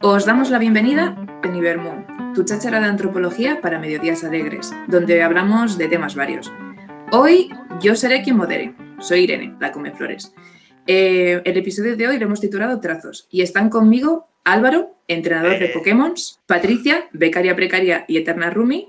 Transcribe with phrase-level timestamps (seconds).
[0.00, 5.76] Os damos la bienvenida a Nivermo, tu cháchara de antropología para mediodías alegres, donde hablamos
[5.76, 6.52] de temas varios.
[7.10, 7.50] Hoy
[7.80, 8.74] yo seré quien modere.
[9.00, 10.32] Soy Irene, la Come Flores.
[10.86, 15.66] Eh, el episodio de hoy lo hemos titulado Trazos y están conmigo Álvaro, entrenador de
[15.66, 15.72] Eh.
[15.74, 16.14] Pokémon,
[16.46, 18.88] Patricia, becaria precaria y eterna Rumi,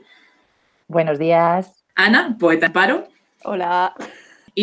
[0.87, 1.73] Buenos días.
[1.95, 3.07] Ana, poeta en paro,
[3.43, 3.93] Hola.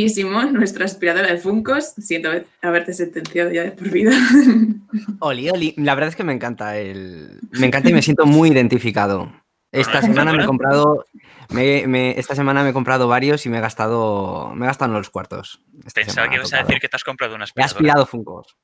[0.04, 1.94] Y Simón, nuestra aspiradora de Funcos.
[1.98, 4.10] Siento haber- haberte sentenciado ya de por vida.
[5.20, 7.38] Oli, Oli, la verdad es que me encanta el.
[7.52, 9.32] Me encanta y me siento muy identificado.
[9.72, 11.04] Esta semana me he comprado.
[11.50, 14.52] me- me- esta semana me he comprado varios y me he gastado.
[14.54, 15.60] Me he gastado en los cuartos.
[15.84, 17.74] Esta Pensaba semana que ibas a decir que te has comprado una He aspiradora.
[17.76, 18.56] aspirado Funkos.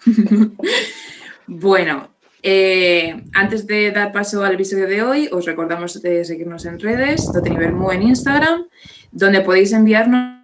[1.46, 2.10] Bueno,
[2.42, 7.30] eh, antes de dar paso al episodio de hoy, os recordamos de seguirnos en redes,
[7.32, 8.66] Totenivermu en Instagram,
[9.12, 10.40] donde podéis enviarnos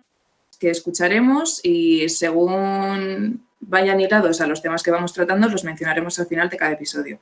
[0.59, 6.27] que escucharemos y según vayan hilados a los temas que vamos tratando, los mencionaremos al
[6.27, 7.19] final de cada episodio,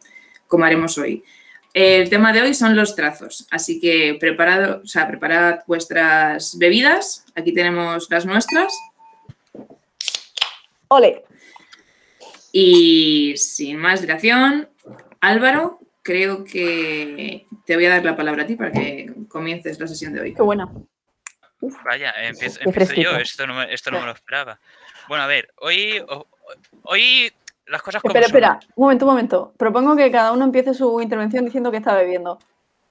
[0.46, 1.24] como haremos hoy.
[1.72, 7.24] El tema de hoy son los trazos, así que preparado, o sea, preparad vuestras bebidas.
[7.34, 8.72] Aquí tenemos las nuestras.
[10.88, 11.24] Ole.
[12.56, 14.68] Y sin más dilación,
[15.20, 19.88] Álvaro, creo que te voy a dar la palabra a ti para que comiences la
[19.88, 20.34] sesión de hoy.
[20.34, 20.68] Qué buena.
[21.84, 22.60] Vaya, empiezo,
[22.94, 24.60] yo, esto no, me, esto no me lo esperaba.
[25.08, 26.00] Bueno, a ver, hoy,
[26.84, 27.32] hoy
[27.66, 28.36] las cosas como Espera, son.
[28.36, 28.60] espera.
[28.76, 29.54] Un momento, un momento.
[29.58, 32.38] Propongo que cada uno empiece su intervención diciendo que está bebiendo.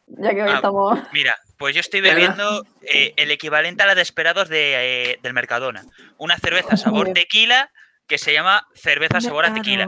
[0.08, 1.00] Ya que hoy Ah, estamos.
[1.14, 5.31] Mira, pues yo estoy bebiendo eh, el equivalente a la de esperados de, eh, del
[5.31, 5.86] Mercadona.
[6.17, 7.14] Una cerveza sabor bien.
[7.14, 7.72] tequila
[8.07, 9.87] que se llama cerveza sabor a tequila.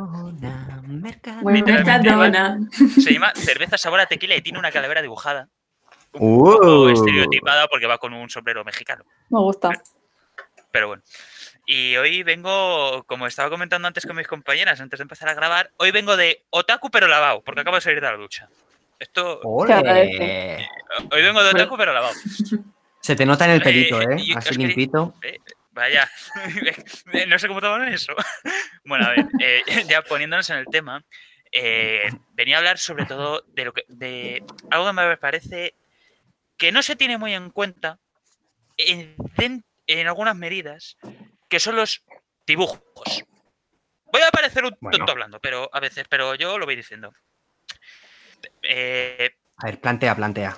[0.87, 2.57] Literalmente, Mercadona.
[3.01, 5.49] Se llama cerveza sabor a tequila y tiene una calavera dibujada.
[6.13, 6.43] Un Uh.
[6.53, 9.03] poco estereotipada porque va con un sombrero mexicano.
[9.29, 9.71] Me gusta.
[10.71, 11.03] Pero bueno.
[11.65, 15.71] Y hoy vengo, como estaba comentando antes con mis compañeras, antes de empezar a grabar,
[15.77, 18.47] hoy vengo de otaku pero lavado, porque acabo de salir de la ducha.
[18.99, 20.67] Esto, ¡Ole!
[21.11, 22.13] hoy vengo de otaku pero lavado.
[23.01, 24.33] Se te nota en el pelito, Eh, ¿eh?
[24.35, 25.15] Así que- limpito.
[25.75, 26.09] Vaya,
[27.27, 28.13] no sé cómo toman eso.
[28.87, 31.03] Bueno, a ver, eh, ya poniéndonos en el tema,
[31.51, 35.73] eh, venía a hablar sobre todo de lo que de algo que me parece
[36.55, 37.97] que no se tiene muy en cuenta
[38.77, 39.65] en,
[40.07, 40.97] algunas medidas,
[41.49, 42.03] que son los
[42.45, 42.79] dibujos.
[44.05, 44.97] Voy a parecer un Bueno.
[44.99, 47.11] tonto hablando, pero a veces, pero yo lo voy diciendo.
[48.61, 50.57] Eh, A ver, plantea, plantea.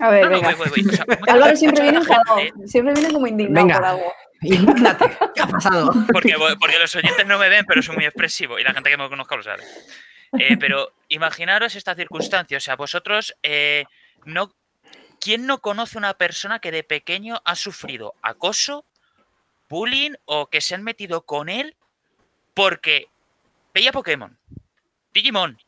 [0.00, 0.56] A ver, no, no, venga.
[0.56, 0.92] voy, voy, voy.
[0.92, 2.68] O sea, mucha- Álvaro siempre mucha viene gente- enfadado.
[2.68, 3.78] Siempre viene como indignado Venga.
[3.78, 4.14] por algo.
[4.42, 5.16] Ilumínate.
[5.34, 5.92] ¿Qué ha pasado?
[6.12, 8.96] Porque, porque los oyentes no me ven, pero soy muy expresivo y la gente que
[8.96, 9.62] me conozca lo sabe.
[10.38, 13.84] Eh, pero imaginaros esta circunstancia, o sea, vosotros, eh,
[14.24, 14.54] no,
[15.20, 18.84] ¿quién no conoce una persona que de pequeño ha sufrido acoso,
[19.68, 21.76] bullying o que se han metido con él
[22.54, 23.08] porque
[23.74, 24.38] veía Pokémon,
[25.12, 25.58] Digimon,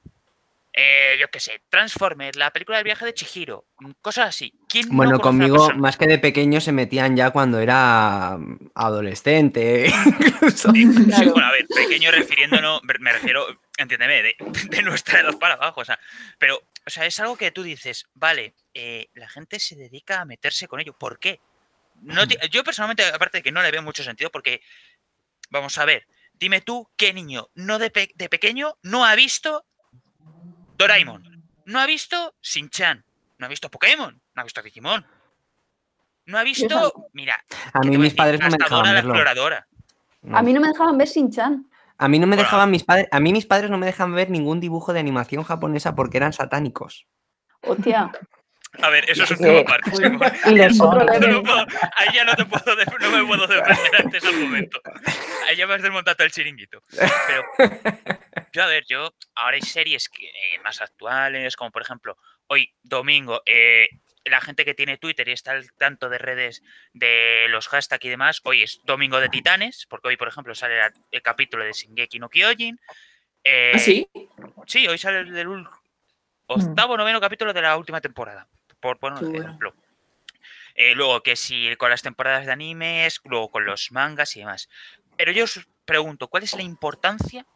[0.73, 4.55] eh, yo qué sé, Transformers, la película del viaje de Chihiro, mm, cosas así?
[4.69, 9.87] ¿Quién no Bueno, conmigo, más que de pequeño, se metían ya cuando era mm, adolescente.
[10.17, 10.73] incluso.
[10.73, 10.91] Sí,
[11.27, 13.47] bueno, a ver, pequeño refiriéndonos, me- refiero,
[13.77, 14.37] entiéndeme, de,
[14.71, 15.99] de nuestra edad para abajo, o sea,
[16.39, 16.57] pero,
[16.87, 20.69] o sea, es algo que tú dices, vale, eh, la gente se dedica a meterse
[20.69, 21.41] con ello, ¿por qué?
[22.01, 24.63] No yo personalmente, aparte de que no le veo mucho sentido, porque,
[25.51, 29.67] vamos a ver, dime tú qué niño no de, pe- de pequeño no ha visto
[30.83, 33.05] Doraemon, no ha visto Shin-Chan,
[33.39, 35.07] no ha visto Pokémon, no ha visto Digimon,
[36.27, 37.37] no ha visto, mira,
[37.73, 39.11] A ¿qué mí mis padres no me dejaban la verlo.
[39.11, 39.67] exploradora.
[40.23, 40.39] No.
[40.39, 41.67] A mí no me dejaban ver Shin-Chan.
[41.99, 44.29] A mí no me dejaban mis padres, a mí mis padres no me dejan ver
[44.31, 47.07] ningún dibujo de animación japonesa porque eran satánicos.
[47.63, 48.11] Hostia.
[48.81, 49.43] A ver, eso es un Sí.
[49.45, 49.91] tema aparte.
[50.45, 50.57] Ahí
[52.15, 54.81] ya no te puedo, no me puedo defender ante ese argumento.
[55.49, 56.83] Ahí ya me has desmontado el chiringuito.
[56.91, 57.43] Pero
[58.53, 62.73] yo, a ver, yo ahora hay series que, eh, más actuales, como por ejemplo, hoy
[62.83, 63.89] domingo, eh,
[64.25, 68.09] la gente que tiene Twitter y está al tanto de redes de los hashtags y
[68.09, 71.73] demás, hoy es Domingo de Titanes, porque hoy, por ejemplo, sale la- el capítulo de
[71.73, 72.79] Shingeki no Kyojin.
[73.43, 74.07] Eh, ¿Ah, sí?
[74.67, 75.69] Sí, hoy sale el del ul-
[76.47, 78.49] octavo noveno capítulo de la última temporada.
[78.81, 79.75] Por poner un ejemplo.
[80.75, 84.69] Eh, luego que si con las temporadas de animes, luego con los mangas y demás.
[85.17, 87.47] Pero yo os pregunto, ¿cuál es la importancia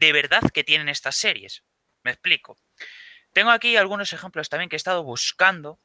[0.00, 1.62] de verdad que tienen estas series?
[2.02, 2.56] Me explico.
[3.32, 5.78] Tengo aquí algunos ejemplos también que he estado buscando.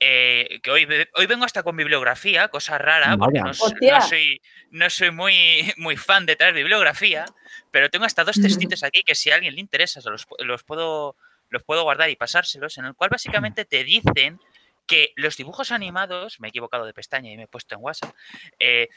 [0.00, 5.10] eh, que hoy, hoy vengo hasta con bibliografía, cosa rara, porque no, soy, no soy
[5.10, 7.24] muy, muy fan de traer bibliografía,
[7.70, 11.16] pero tengo hasta dos textitos aquí que si a alguien le interesa, los, los puedo,
[11.48, 14.38] los puedo guardar y pasárselos, en el cual básicamente te dicen
[14.86, 18.14] que los dibujos animados, me he equivocado de pestaña y me he puesto en WhatsApp,
[18.58, 18.88] eh,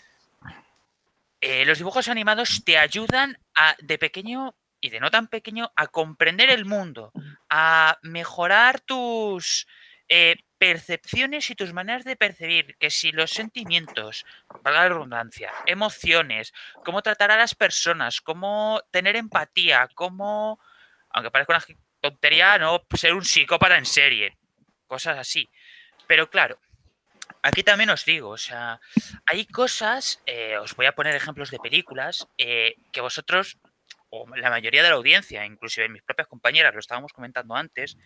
[1.41, 5.87] eh, los dibujos animados te ayudan a, de pequeño y de no tan pequeño a
[5.87, 7.11] comprender el mundo,
[7.49, 9.67] a mejorar tus
[10.09, 14.25] eh, percepciones y tus maneras de percibir, que si los sentimientos,
[14.63, 16.53] valga la redundancia, emociones,
[16.83, 20.59] cómo tratar a las personas, cómo tener empatía, cómo,
[21.09, 24.37] aunque parezca una tontería, no ser un psicópata en serie,
[24.87, 25.49] cosas así.
[26.07, 26.59] Pero claro,
[27.47, 28.79] aquí también os digo, o sea,
[29.25, 33.57] hay cosas, eh, os voy a poner ejemplos de películas eh, que vosotros
[34.09, 37.97] o la mayoría de la audiencia, inclusive mis propias compañeras, lo estábamos comentando antes,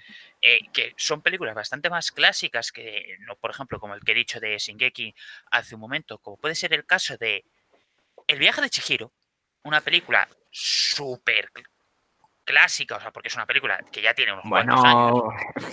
[0.41, 4.15] eh, que son películas bastante más clásicas que, no, por ejemplo, como el que he
[4.15, 5.13] dicho de Shingeki
[5.51, 7.43] hace un momento, como puede ser el caso de
[8.27, 9.11] El viaje de Chihiro,
[9.63, 11.51] una película súper
[12.43, 15.21] clásica, o sea, porque es una película que ya tiene unos cuantos años.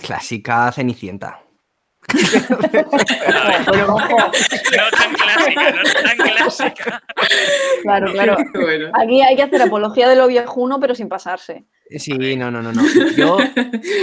[0.03, 1.48] Clásica Cenicienta.
[3.59, 7.03] No tan clásica, no tan clásica.
[7.83, 8.37] claro, claro.
[8.53, 8.91] Bueno.
[8.93, 11.65] Aquí hay que hacer apología de lo viejuno, pero sin pasarse.
[11.97, 12.83] Sí, no, no, no, no.
[13.15, 13.37] Yo,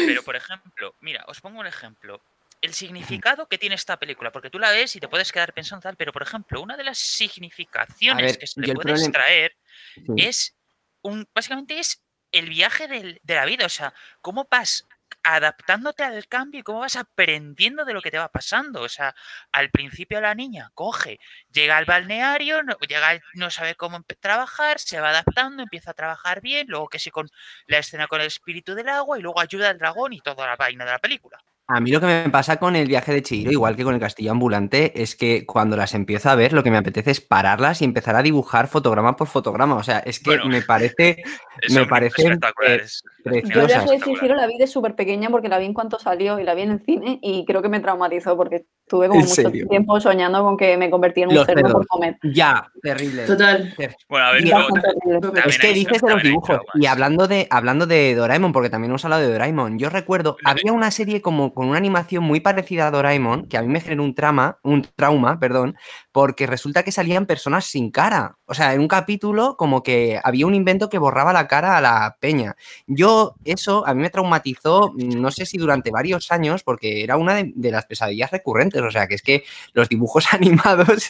[0.06, 2.20] Pero, por ejemplo, mira, os pongo un ejemplo.
[2.62, 5.82] El significado que tiene esta película, porque tú la ves y te puedes quedar pensando
[5.82, 9.56] tal, pero por ejemplo, una de las significaciones ver, que se le puede problema- extraer
[9.94, 10.02] sí.
[10.16, 10.56] es
[11.02, 13.92] un, básicamente es el viaje del- de la vida, o sea,
[14.22, 14.86] cómo vas
[15.34, 18.82] adaptándote al cambio y cómo vas aprendiendo de lo que te va pasando.
[18.82, 19.14] O sea,
[19.52, 21.18] al principio la niña coge,
[21.50, 26.40] llega al balneario, no, llega, no sabe cómo trabajar, se va adaptando, empieza a trabajar
[26.40, 27.28] bien, luego que sí con
[27.66, 30.56] la escena con el espíritu del agua y luego ayuda al dragón y toda la
[30.56, 31.38] vaina de la película.
[31.68, 34.00] A mí lo que me pasa con el viaje de Chihiro, igual que con el
[34.00, 37.82] castillo ambulante, es que cuando las empiezo a ver, lo que me apetece es pararlas
[37.82, 39.74] y empezar a dibujar fotograma por fotograma.
[39.74, 41.24] O sea, es que Bueno, me parece
[41.72, 43.02] me parecen espectaculares.
[43.24, 45.98] Yo el viaje de Chihiro la vi de súper pequeña porque la vi en cuanto
[45.98, 49.20] salió y la vi en el cine y creo que me traumatizó porque tuve como
[49.20, 49.66] ¿En mucho serio?
[49.66, 52.16] tiempo soñando con que me convertía en un Los cerdo por comer.
[52.22, 53.24] Ya, terrible.
[53.24, 53.74] Total.
[54.08, 56.60] Bueno, a ver, luego Es que dices de los dibujos.
[56.74, 60.72] Y hablando de, hablando de Doraemon, porque también hemos hablado de Doraemon, yo recuerdo, había
[60.72, 64.04] una serie como con una animación muy parecida a Doraemon, que a mí me generó
[64.04, 65.74] un trama, un trauma, perdón,
[66.12, 68.36] porque resulta que salían personas sin cara.
[68.46, 71.80] O sea, en un capítulo como que había un invento que borraba la cara a
[71.80, 72.56] la peña.
[72.86, 77.16] Yo, eso a mí me traumatizó, mm, no sé si durante varios años, porque era
[77.16, 78.80] una de, de las pesadillas recurrentes.
[78.82, 81.08] O sea, que es que los dibujos animados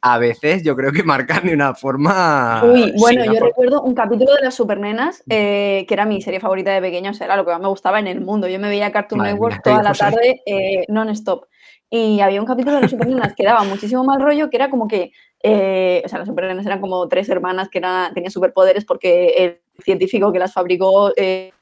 [0.00, 2.62] a veces yo creo que marcan de una forma...
[2.64, 6.40] Uy, bueno, yo forma- recuerdo un capítulo de las Supernenas, eh, que era mi serie
[6.40, 8.48] favorita de pequeño, o sea, era lo que más me gustaba en el mundo.
[8.48, 11.44] Yo me veía Cartoon Madre Network mía, toda la tarde eh, non-stop.
[11.90, 14.88] Y había un capítulo de las Supernenas que daba muchísimo mal rollo, que era como
[14.88, 15.12] que,
[15.46, 19.60] eh, o sea, las Supernenas eran como tres hermanas que era- tenían superpoderes porque el
[19.84, 21.52] científico que las fabricó eh,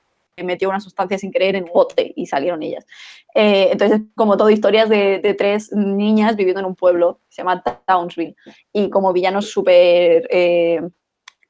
[0.43, 2.87] metió una sustancia sin querer en un bote y salieron ellas.
[3.35, 7.43] Eh, entonces, como todo, historias de, de tres niñas viviendo en un pueblo, que se
[7.43, 8.37] llama Townsville,
[8.73, 10.81] y como villanos súper eh,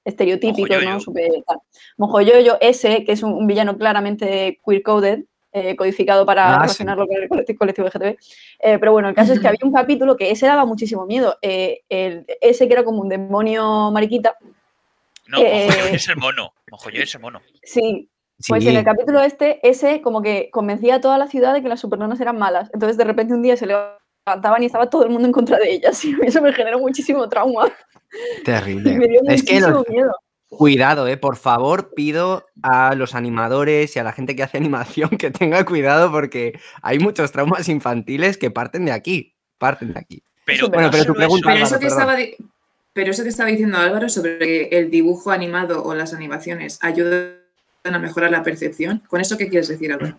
[0.05, 0.77] estereotípicos, ¿no?
[0.77, 1.01] Mojoyoyo.
[1.01, 1.59] Súper tal.
[1.97, 6.61] Mojoyoyo, ese, que es un, un villano claramente queer-coded, eh, codificado para Ah, sí.
[6.63, 8.17] relacionarlo con el colectivo, colectivo LGTB.
[8.61, 11.37] Eh, pero bueno, el caso es que había un capítulo que ese daba muchísimo miedo.
[11.43, 14.37] eh, el- ese que era como un demonio mariquita.
[15.29, 16.53] No, Eh, es el mono.
[16.71, 17.41] Mojoyoyo es el mono.
[17.63, 18.09] Sí,
[18.49, 18.71] pues Sí.
[18.71, 21.81] en el capítulo este, ese como que convencía a toda la ciudad de que las
[21.81, 22.71] supernonas eran malas.
[22.75, 25.71] Entonces de repente un día se levantaban y estaba todo el mundo en contra de
[25.73, 26.03] ellas.
[26.05, 27.71] Y eso me generó muchísimo trauma.
[28.41, 28.97] Y Terrible.
[28.99, 30.13] me dio Es que muchísimo los- miedo.
[30.57, 34.59] Cuidado, eh, por favor, pido a los animadores y a la gente que hace
[35.07, 39.35] animación que tenga cuidado porque hay muchos traumas infantiles que parten de aquí.
[39.59, 40.23] Parten de aquí.
[40.45, 42.37] Pero, Bueno, no pero tu solo pregunta- Pero Álvaro, eso, que estaba di-
[42.93, 47.39] pero eso que estaba diciendo Álvaro sobre que el dibujo animado o las animaciones ayudan
[47.85, 50.19] a mejorar la percepción, ¿con eso qué quieres decir, Álvaro?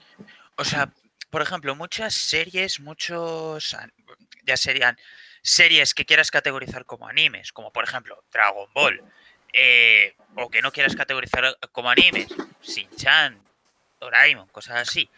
[0.57, 0.91] O sea,
[1.29, 3.75] por ejemplo, muchas series, muchos,
[4.45, 4.97] ya serían
[5.41, 9.01] series que quieras categorizar como animes, como por ejemplo Dragon Ball,
[9.53, 12.27] eh, o que no quieras categorizar como animes,
[12.61, 13.39] Shin-Chan,
[13.99, 15.09] Doraemon, cosas así,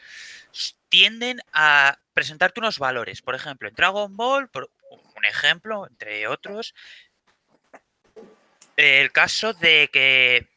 [0.90, 3.22] tienden a presentarte unos valores.
[3.22, 4.70] Por ejemplo, en Dragon Ball, por
[5.16, 6.74] un ejemplo, entre otros,
[8.78, 10.48] el caso de que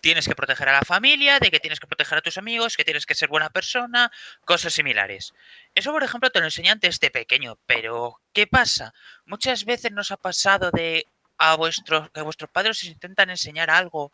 [0.00, 2.84] tienes que proteger a la familia, de que tienes que proteger a tus amigos, que
[2.84, 4.10] tienes que ser buena persona,
[4.44, 5.34] cosas similares.
[5.74, 8.94] Eso, por ejemplo, te lo enseñan desde pequeño, pero ¿qué pasa?
[9.26, 11.06] Muchas veces nos ha pasado de
[11.40, 14.12] a vuestros, que vuestros padres os intentan enseñar algo,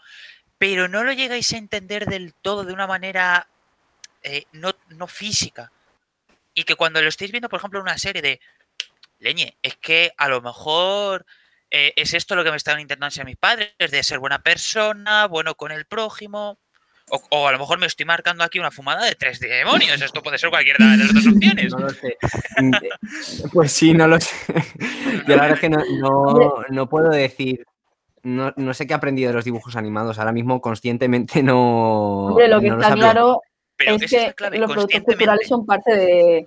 [0.58, 3.48] pero no lo llegáis a entender del todo de una manera
[4.22, 5.72] eh, no, no física.
[6.54, 8.40] Y que cuando lo estáis viendo, por ejemplo, una serie de
[9.18, 11.26] leñe, es que a lo mejor
[11.70, 15.26] eh, es esto lo que me están intentando enseñar mis padres, de ser buena persona,
[15.26, 16.60] bueno con el prójimo.
[17.10, 20.00] O, o a lo mejor me estoy marcando aquí una fumada de tres demonios.
[20.02, 21.72] Esto puede ser cualquiera de las dos opciones.
[21.72, 22.16] No lo sé.
[23.52, 24.34] Pues sí, no lo sé.
[25.28, 27.64] Yo la verdad es que no, no, no puedo decir.
[28.22, 30.18] no, no sé qué he aprendido de los dibujos animados.
[30.18, 32.26] Ahora mismo conscientemente no.
[32.26, 33.40] Hombre, lo que está claro
[33.76, 36.46] Pero es que clave, los productos culturales son parte de,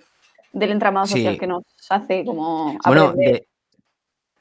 [0.51, 1.13] del entramado Sí.
[1.13, 3.47] social que nos hace como Bueno, de,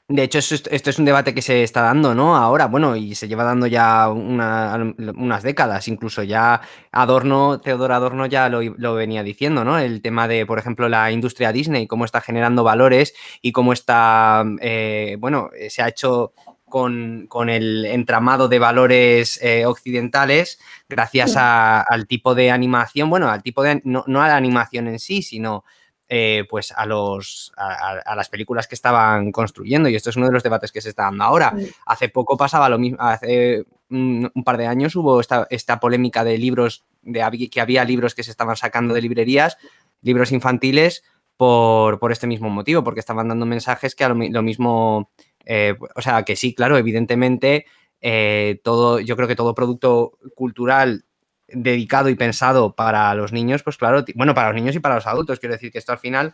[0.09, 2.35] de hecho, esto, es- un debate que se está dando, ¿no?
[2.35, 4.75] Ahora, bueno, y se lleva dando ya una-
[5.15, 6.61] unas décadas, incluso ya
[6.91, 8.59] Adorno, Teodoro Adorno ya lo,
[8.95, 9.77] venía diciendo, ¿no?
[9.77, 13.13] El tema de, por ejemplo, la industria Disney, cómo está generando valores
[13.43, 16.33] y cómo está, eh, bueno, se ha hecho
[16.65, 23.63] con, el entramado de valores eh, occidentales gracias al tipo de animación, bueno, al tipo
[23.63, 25.65] de, no, no a la animación en sí, sino
[26.09, 30.33] eh, pues a los a, las películas que estaban construyendo y esto es uno de
[30.33, 31.53] los debates que se está dando ahora.
[31.85, 36.23] Hace poco pasaba lo mismo, hace un, un par de años hubo esta, esta polémica
[36.23, 39.57] de libros, de que había libros que se estaban sacando de librerías,
[40.01, 41.03] libros infantiles,
[41.39, 45.09] por, por este mismo motivo, porque estaban dando mensajes que a lo, lo mismo,
[45.45, 47.65] eh, o sea, que sí, claro, evidentemente,
[48.01, 51.05] eh, todo, yo creo que todo producto cultural
[51.53, 55.07] dedicado y pensado para los niños, pues claro, bueno, para los niños y para los
[55.07, 56.33] adultos, quiero decir que esto al final,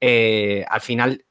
[0.00, 1.24] eh, al final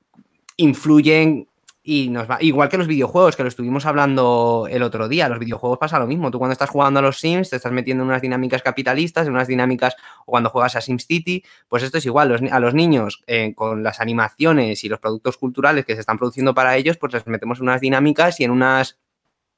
[0.57, 1.48] influyen
[1.88, 5.38] y nos va, igual que los videojuegos, que lo estuvimos hablando el otro día, los
[5.38, 8.10] videojuegos pasa lo mismo, tú cuando estás jugando a los Sims te estás metiendo en
[8.10, 9.95] unas dinámicas capitalistas, en unas dinámicas,
[10.25, 14.00] o cuando juegas a SimCity, pues esto es igual, a los niños eh, con las
[14.00, 17.65] animaciones y los productos culturales que se están produciendo para ellos, pues les metemos en
[17.65, 18.98] unas dinámicas y en unas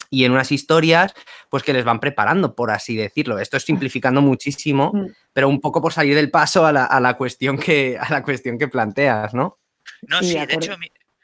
[0.09, 1.13] y en unas historias,
[1.49, 3.39] pues que les van preparando, por así decirlo.
[3.39, 5.07] Esto es simplificando muchísimo, Mm.
[5.33, 8.23] pero un poco por salir del paso a la, a la cuestión que a la
[8.23, 9.59] cuestión que planteas, ¿no?
[10.01, 10.75] No, Sí, sí, de hecho,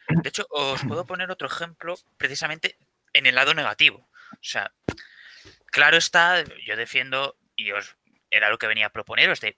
[0.07, 2.77] de hecho, os puedo poner otro ejemplo precisamente
[3.13, 4.07] en el lado negativo.
[4.31, 4.71] O sea,
[5.67, 7.95] claro está, yo defiendo, y os
[8.29, 9.57] era lo que venía a proponeros, de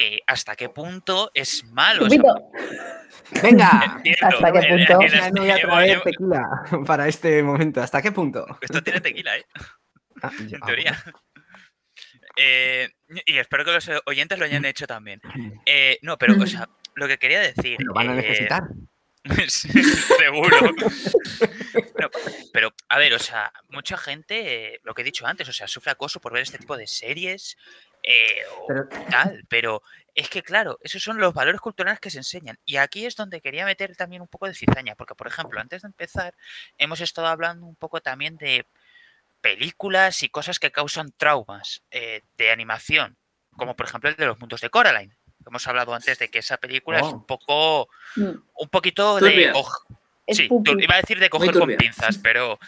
[0.00, 2.08] que hasta qué punto es malo.
[3.42, 3.96] Venga.
[3.96, 4.98] entiendo, ¿Hasta qué punto?
[5.34, 6.42] me voy a traer tequila
[6.86, 7.82] para este momento.
[7.82, 8.46] ¿Hasta qué punto?
[8.62, 9.44] Esto tiene tequila, ¿eh?
[10.22, 11.04] Ah, ya, En ah, teoría.
[12.34, 12.88] Eh,
[13.26, 15.20] y espero que los oyentes lo hayan hecho también.
[15.66, 17.76] Eh, no, pero, o sea, lo que quería decir.
[17.80, 18.62] Lo van a eh, necesitar.
[19.48, 19.68] Sí,
[20.18, 20.56] Seguro.
[22.00, 22.08] No,
[22.54, 25.68] pero, a ver, o sea, mucha gente, eh, lo que he dicho antes, o sea,
[25.68, 27.58] sufre acoso por ver este tipo de series
[28.02, 29.82] eh, o Pero- tal, pero
[30.14, 32.58] es que, claro, esos son los valores culturales que se enseñan.
[32.64, 35.82] Y aquí es donde quería meter también un poco de cizaña, porque, por ejemplo, antes
[35.82, 36.34] de empezar,
[36.78, 38.66] hemos estado hablando un poco también de
[39.40, 43.16] películas y cosas que causan traumas eh, de animación,
[43.56, 45.16] como por ejemplo el de los mundos de Coraline.
[45.46, 47.10] Hemos hablado antes de que esa película es Oh.
[47.12, 48.22] un poco mm,
[48.54, 49.30] un poquito de.
[49.30, 49.52] Turbia.
[50.28, 52.58] sí, iba a decir de coger con pinzas, pero.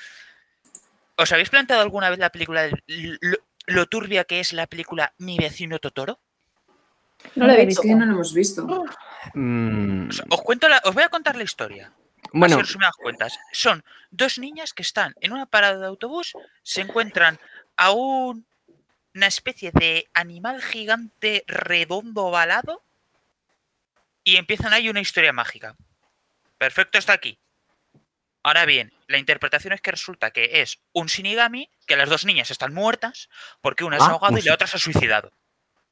[1.17, 2.71] ¿Os habéis planteado alguna vez la película de
[3.67, 6.21] lo, turbia que es la película Mi vecino Totoro?
[7.37, 7.83] No lo he Es visto.
[7.83, 8.67] que no lo hemos visto.
[9.35, 11.93] Mm, os cuento la- os voy a contar la historia.
[12.33, 13.39] bueno, Así resumidas cuentas.
[13.53, 16.33] Son dos niñas que están en una parada de autobús,
[16.65, 17.39] se encuentran
[17.77, 18.45] a un-
[19.15, 22.83] una especie de animal gigante redondo ovalado
[24.25, 25.77] y empiezan ahí una historia mágica.
[26.59, 27.39] Perfecto, está aquí.
[28.43, 32.51] Ahora bien, la interpretación es que resulta que es un Shinigami, que las dos niñas
[32.51, 33.29] están muertas,
[33.61, 35.31] porque una se Ah, ha ahogado un y la otra se ha suicidado.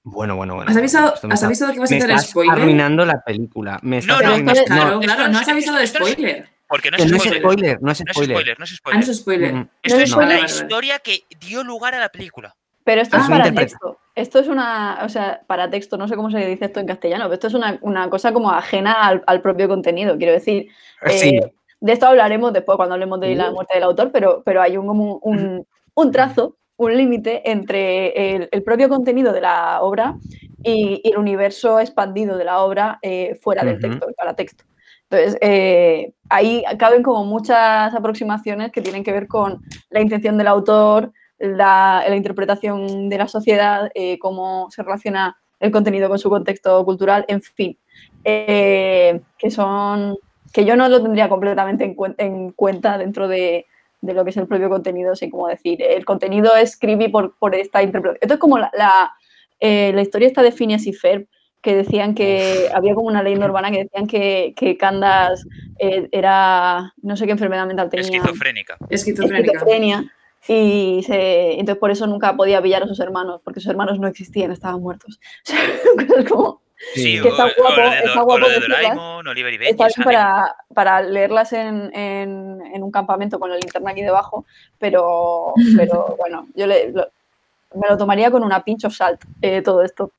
[0.02, 0.70] bueno, bueno, bueno.
[0.70, 2.58] ¿Has avisado, has está- avisado que vas a hacer estás spoiler?
[2.58, 3.78] arruinando la película.
[3.82, 4.64] Me estás no, arruinando- pero-
[5.00, 6.48] Claro, no no has avisado de no spoiler.
[6.66, 7.42] Porque no es no es spoiler.
[7.42, 8.36] spoiler, no es No es spoiler.
[8.36, 9.10] spoiler, no es Ah, no spoiler.
[9.10, 9.52] es spoiler.
[9.52, 10.38] Mm, No es Esto es spoiler.
[10.40, 12.54] la historia que dio lugar a la película.
[12.84, 13.98] Pero esto Ah, es para texto.
[14.14, 17.24] Esto es una, o sea, para texto, no sé cómo se dice esto en castellano,
[17.24, 20.16] pero esto es una, una cosa como ajena al, al propio contenido.
[20.16, 20.68] Quiero decir,
[21.02, 21.40] eh, Sí,
[21.80, 23.54] de esto hablaremos después cuando hablemos de la Uh.
[23.54, 28.48] muerte del autor, pero, pero hay un, como un, un trazo, un límite entre el,
[28.52, 30.16] el propio contenido de la obra
[30.62, 33.82] y, y el universo expandido de la obra eh, fuera del Ujú.
[33.88, 34.64] texto, el paratexto.
[35.10, 39.60] Entonces, eh, ahí caben como muchas aproximaciones que tienen que ver con
[39.90, 45.70] la intención del autor, la, la interpretación de la sociedad, eh, cómo se relaciona el
[45.72, 47.76] contenido con su contexto cultural, en fin,
[48.24, 50.16] eh, que son
[50.52, 53.66] que yo no lo tendría completamente en, cuen- en cuenta dentro de,
[54.00, 57.36] de lo que es el propio contenido, así como decir, el contenido es creepy por,
[57.38, 58.18] por esta interpretación.
[58.22, 59.12] Esto es como la, la,
[59.60, 61.26] eh, la historia esta de Phineas y Ferb,
[61.62, 65.46] que decían que había como una leyenda urbana que decían que, que Candas
[65.78, 68.78] eh, era, no sé qué enfermedad mental tenía, Esquizofrénica.
[68.88, 69.52] Esquizofrénica.
[69.52, 70.12] esquizofrenia,
[70.48, 74.08] y se, entonces por eso nunca podía pillar a sus hermanos, porque sus hermanos no
[74.08, 75.20] existían, estaban muertos.
[75.46, 76.62] O sea, cosas como,
[76.94, 78.80] Sí, que o, está guapo, está guapo lo de decirlas.
[78.82, 79.70] Doraemon, Oliver y Benji.
[79.72, 83.90] está o sea, bien para, para leerlas en, en- en un campamento con la linterna
[83.90, 84.46] aquí debajo,
[84.78, 87.10] pero, pero bueno, yo le- lo-
[87.74, 90.12] me lo tomaría con una pinch of salt eh, todo esto.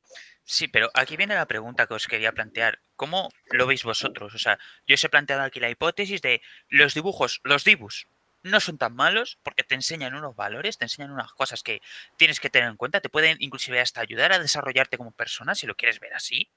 [0.44, 2.80] Sí, pero aquí viene la pregunta que os quería plantear.
[2.96, 4.34] ¿Cómo lo veis vosotros?
[4.36, 8.08] O sea, yo os he planteado aquí la hipótesis de los dibujos, los dibus,
[8.44, 11.82] no son tan malos porque te enseñan unos valores, te enseñan unas cosas que
[12.18, 15.68] tienes que tener en cuenta, te pueden inclusive hasta ayudar a desarrollarte como persona si
[15.68, 16.50] lo quieres ver así.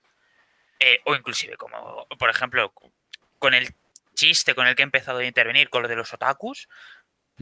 [0.80, 2.72] Eh, o inclusive como, por ejemplo,
[3.38, 3.74] con el
[4.14, 6.68] chiste con el que he empezado a intervenir, con lo de los otakus,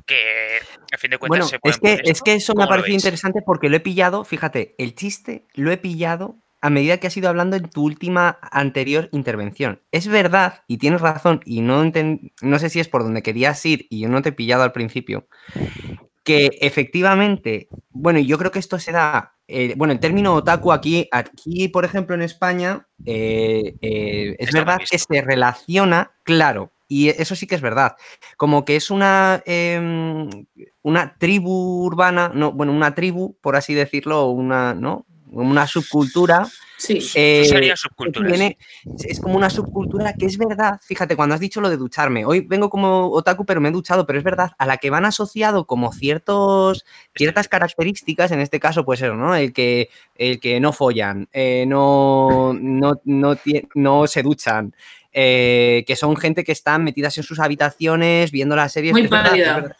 [0.06, 0.58] que
[0.92, 2.24] a fin de cuentas Bueno, se es pueden que, poner es esto.
[2.24, 5.46] que eso me ha ¿Cómo lo parecido interesante porque lo he pillado, fíjate, el chiste
[5.54, 9.80] lo he pillado a medida que has ido hablando en tu última anterior intervención.
[9.92, 13.64] Es verdad, y tienes razón, y no, enten- no sé si es por donde querías
[13.66, 15.28] ir y yo no te he pillado al principio,
[16.24, 21.08] que efectivamente, bueno, yo creo que esto se da, eh, bueno, el término otaku aquí,
[21.10, 27.08] aquí por ejemplo en España, eh, eh, es Está verdad que se relaciona, claro, y
[27.08, 27.96] eso sí que es verdad,
[28.36, 30.28] como que es una, em,
[30.82, 35.06] una tribu urbana, no, bueno, una tribu, por así decirlo, una, ¿no?
[35.32, 36.46] Una subcultura
[36.76, 36.98] Sí.
[37.14, 37.74] eh, sería
[38.12, 38.58] tiene-
[39.08, 42.40] es como una subcultura que es verdad, fíjate, cuando has dicho lo de ducharme, hoy
[42.40, 45.64] vengo como otaku, pero me he duchado, pero es verdad, a la que van asociado
[45.64, 46.84] como ciertos,
[47.14, 49.34] ciertas características, en este caso, pues eso, ¿no?
[49.36, 53.36] El que, el que no follan, eh, no, no, no,
[53.74, 54.74] no se duchan,
[55.12, 58.92] eh, que son gente que están metidas en sus habitaciones viendo las series.
[58.92, 59.76] Muy es verdad, es pálida.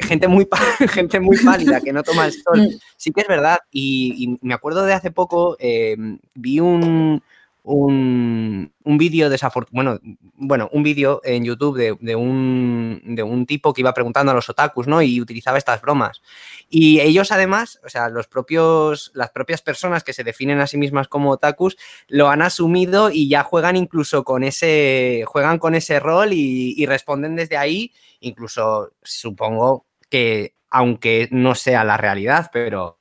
[0.00, 0.48] Gente muy,
[0.88, 2.62] gente muy pálida que no toma el sol.
[2.62, 2.78] Mm.
[2.96, 3.58] Sí que es verdad.
[3.70, 5.96] Y, y me acuerdo de hace poco, eh,
[6.34, 7.22] vi un,
[7.68, 13.44] un, un vídeo desafortunado, bueno, bueno, un vídeo en YouTube de, de un, de un
[13.44, 15.02] tipo que iba preguntando a los otakus, ¿no?
[15.02, 16.22] Y utilizaba estas bromas.
[16.70, 20.78] Y ellos además, o sea, los propios, las propias personas que se definen a sí
[20.78, 21.76] mismas como otakus,
[22.08, 26.86] lo han asumido y ya juegan incluso con ese, juegan con ese rol y, y
[26.86, 32.98] responden desde ahí, incluso supongo que aunque no sea la realidad, pero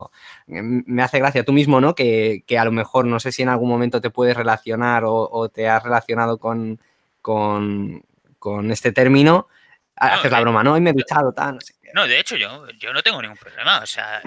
[0.48, 1.96] mm, me hace gracia tú mismo, ¿no?
[1.96, 5.30] Que, que a lo mejor no sé si en algún momento te puedes relacionar o,
[5.30, 6.80] o te has relacionado con,
[7.22, 8.04] con,
[8.40, 9.48] con este término.
[9.96, 10.78] Haces la broma, ¿no?
[10.78, 11.90] Y me he duchado, tal, no sé qué.
[11.94, 13.80] No, de hecho, yo, yo no tengo ningún problema.
[13.80, 14.22] O sea,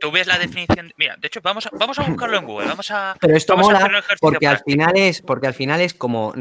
[0.00, 0.92] tú ves la definición.
[0.96, 2.66] Mira, de hecho, vamos a, vamos a buscarlo en Google.
[2.66, 3.16] Vamos a.
[3.20, 6.34] Pero esto vamos mola porque al final es, porque al final es como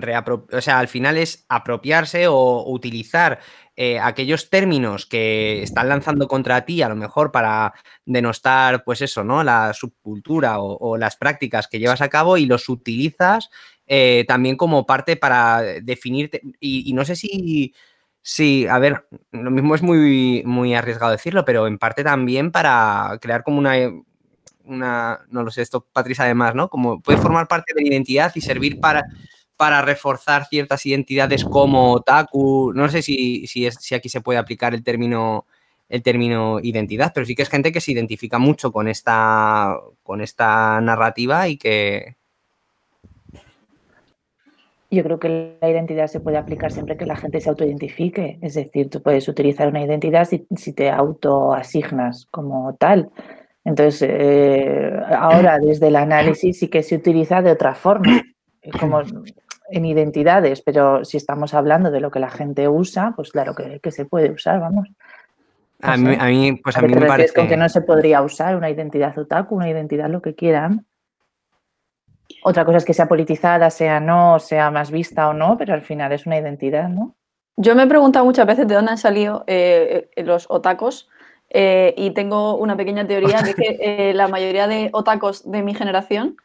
[0.51, 3.39] o sea, al final es apropiarse o utilizar
[3.75, 7.73] eh, aquellos términos que están lanzando contra ti, a lo mejor para
[8.05, 9.43] denostar, pues eso, ¿no?
[9.43, 13.49] La subcultura o, o las prácticas que llevas a cabo y los utilizas
[13.91, 16.41] eh, también como parte para definirte.
[16.59, 17.73] Y, y no sé si.
[18.21, 23.17] Sí, a ver, lo mismo es muy, muy arriesgado decirlo, pero en parte también para
[23.21, 23.73] crear como una,
[24.65, 26.69] una, no lo sé, esto Patricia además, ¿no?
[26.69, 29.05] Como puede formar parte de la identidad y servir para,
[29.57, 32.71] para reforzar ciertas identidades como otaku.
[32.73, 35.45] No sé si, si, es, si aquí se puede aplicar el término,
[35.89, 40.21] el término identidad, pero sí que es gente que se identifica mucho con esta, con
[40.21, 42.18] esta narrativa y que...
[44.91, 48.39] Yo creo que la identidad se puede aplicar siempre que la gente se autoidentifique.
[48.41, 53.09] Es decir, tú puedes utilizar una identidad si, si te autoasignas como tal.
[53.63, 58.23] Entonces, eh, ahora desde el análisis sí que se utiliza de otra forma,
[58.79, 59.01] como
[59.69, 63.79] en identidades, pero si estamos hablando de lo que la gente usa, pues claro que,
[63.79, 64.87] que se puede usar, vamos.
[65.81, 67.33] A mí, a mí, pues a ¿A qué mí me parece...
[67.33, 70.85] con que no se podría usar una identidad otaku, una identidad lo que quieran?
[72.43, 75.81] Otra cosa es que sea politizada, sea no, sea más vista o no, pero al
[75.81, 77.15] final es una identidad, ¿no?
[77.57, 81.09] Yo me he preguntado muchas veces de dónde han salido eh, eh, los otacos
[81.49, 83.77] eh, y tengo una pequeña teoría de que
[84.09, 86.37] eh, la mayoría de otacos de mi generación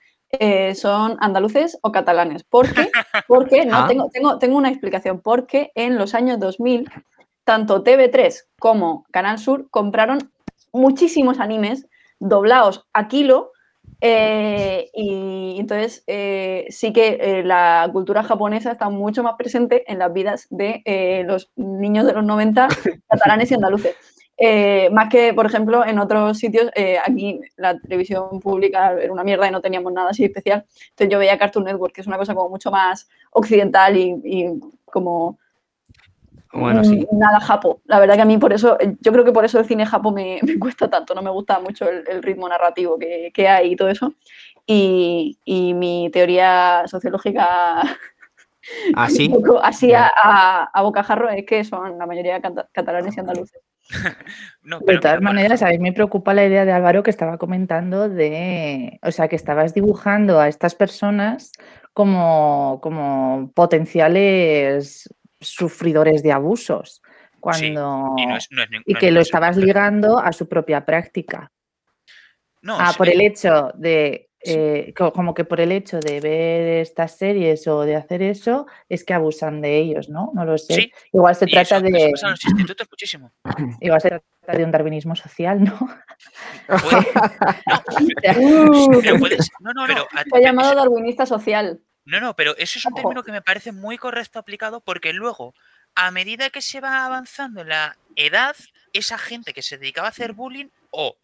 [0.74, 2.42] son andaluces o catalanes.
[2.42, 2.90] ¿Por qué?
[3.28, 3.86] Porque, no, Ah.
[3.86, 6.90] tengo, tengo, tengo una explicación, porque en los años 2000
[7.44, 10.32] tanto TV3 como Canal Sur compraron
[10.72, 11.86] muchísimos animes
[12.18, 13.52] doblados a kilo
[14.06, 19.98] eh, y entonces eh, sí que eh, la cultura japonesa está mucho más presente en
[19.98, 22.68] las vidas de los niños de los 90
[23.08, 23.96] catalanes y andaluces.
[24.92, 26.70] Más que, por ejemplo, en otros sitios,
[27.06, 30.66] aquí la televisión pública era una mierda y no teníamos nada así especial.
[30.90, 34.60] Entonces yo veía Cartoon Network, que es una cosa como mucho más occidental y, y
[34.84, 35.38] como
[36.54, 37.06] Bueno, sí.
[37.10, 37.80] Mm, Nada japo.
[37.86, 39.84] La verdad que a mí por eso, eh, yo creo que por eso el cine
[39.86, 43.48] japo me, me cuesta tanto, no me gusta mucho el, el ritmo narrativo que, que
[43.48, 44.14] hay y todo eso.
[44.66, 47.82] Y, y mi teoría sociológica
[48.94, 49.26] Así.
[49.32, 50.06] un poco así Ya.
[50.06, 53.60] a, a, a bocajarro es que son la mayoría cata- catalanes y andaluces.
[54.62, 57.36] No, De pero todas maneras, a mí me preocupa la idea de Álvaro que estaba
[57.36, 61.52] comentando de, o sea, que estabas dibujando a estas personas
[61.92, 65.12] como, como potenciales
[65.48, 67.02] sufridores de abusos,
[67.40, 70.84] cuando y no es- no y no es que lo estabas ligando a su propia
[70.84, 71.50] práctica.
[72.62, 76.20] No, Ah, sí, por el hecho de eh, co- como que por el hecho de
[76.20, 80.32] ver estas series o de hacer eso, es que abusan de ellos, ¿no?
[80.34, 80.74] No lo sé.
[80.74, 83.32] Sí, Igual se eso, trata eso de, pasa en los institutos muchísimo.
[83.80, 84.24] igual se trata
[84.58, 85.78] de un darwinismo social, ¿no?
[86.68, 87.06] Puede-
[88.38, 91.80] Uh, pero puedes, no, no, pero, a- se ha llamado darwinista social.
[92.04, 95.54] No, no, pero eso es un término que me parece muy correcto aplicado porque luego,
[95.94, 98.56] a medida que se va avanzando en la edad,
[98.92, 101.16] esa gente que se dedicaba a hacer bullying o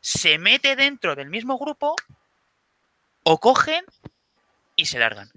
[0.00, 1.94] se mete dentro del mismo grupo
[3.22, 3.84] o cogen
[4.76, 5.30] y se largan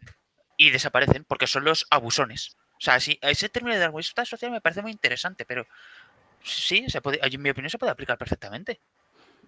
[0.58, 2.58] y desaparecen porque son los abusones.
[2.74, 5.65] O sea, sí, ese término de darwinista social me parece muy interesante, pero
[6.43, 8.82] sí, se puede, en mi opinión se puede aplicar perfectamente.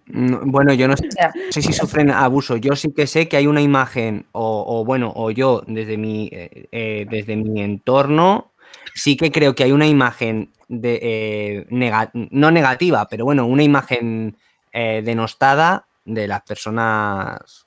[0.08, 2.56] No, Bueno, yo no sé, sea, no sé si sufren abuso.
[2.56, 6.28] Yo sí que sé que hay una imagen, o, o bueno, o yo desde mi,
[6.32, 8.52] eh, eh, desde mi entorno,
[8.94, 13.62] sí que creo que hay una imagen de, eh, nega- no negativa, pero bueno, una
[13.64, 14.36] imagen
[14.72, 17.66] eh, denostada de las personas,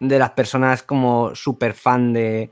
[0.00, 2.50] de las personas como súper fan de,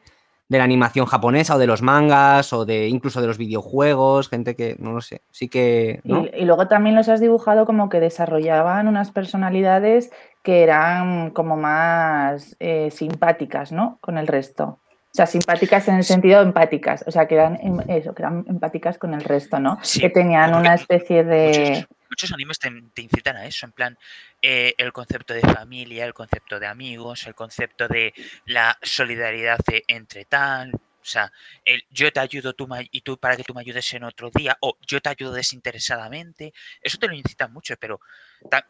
[0.55, 4.55] de la animación japonesa o de los mangas o de incluso de los videojuegos, gente
[4.55, 6.01] que, no lo sé, sí que...
[6.05, 6.25] ¿no?
[6.25, 10.11] Y, y luego también los has dibujado como que desarrollaban unas personalidades
[10.45, 13.99] que eran como más eh, simpáticas, ¿no?
[14.01, 14.79] Con el resto.
[15.15, 17.05] O sea, simpáticas en el sentido empáticas.
[17.07, 19.79] O sea, que eran em- eso, que eran empáticas con el resto, ¿no?
[19.81, 21.61] Sí, que tenían una especie de.
[21.71, 23.99] Muchos, muchos animes te, te incitan a eso, en plan,
[24.41, 29.83] eh, el concepto de familia, el concepto de amigos, el concepto de la solidaridad de
[29.89, 31.33] entre tal, o sea,
[31.65, 34.31] el yo te ayudo tú me- y tú para que tú me ayudes en otro
[34.33, 37.99] día, o yo te ayudo desinteresadamente, eso te lo incitan mucho, pero,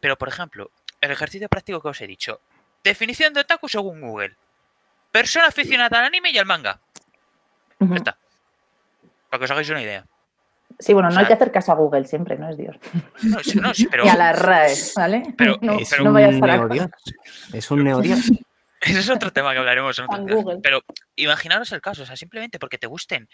[0.01, 2.41] pero por ejemplo, el ejercicio práctico que os he dicho,
[2.83, 4.35] definición de otaku según Google,
[5.11, 6.81] persona aficionada al anime y al manga,
[7.79, 7.91] Ujú.
[7.93, 8.17] ya está,
[9.29, 10.03] para que os hagáis una idea.
[10.79, 12.75] Sí, bueno, no hay que hacer caso a Google siempre, no es Dios.
[13.23, 14.05] No, sí, no, sí, pero...
[14.05, 15.23] Y a la RAE, ¿vale?
[15.37, 16.87] Pero- no, Es no un vayas neodios.
[17.53, 18.19] Es un neodios.
[18.81, 20.59] Ese es otro tema que hablaremos en otro.
[20.61, 20.81] Pero
[21.15, 23.27] imaginaros el caso, o sea, simplemente porque te gusten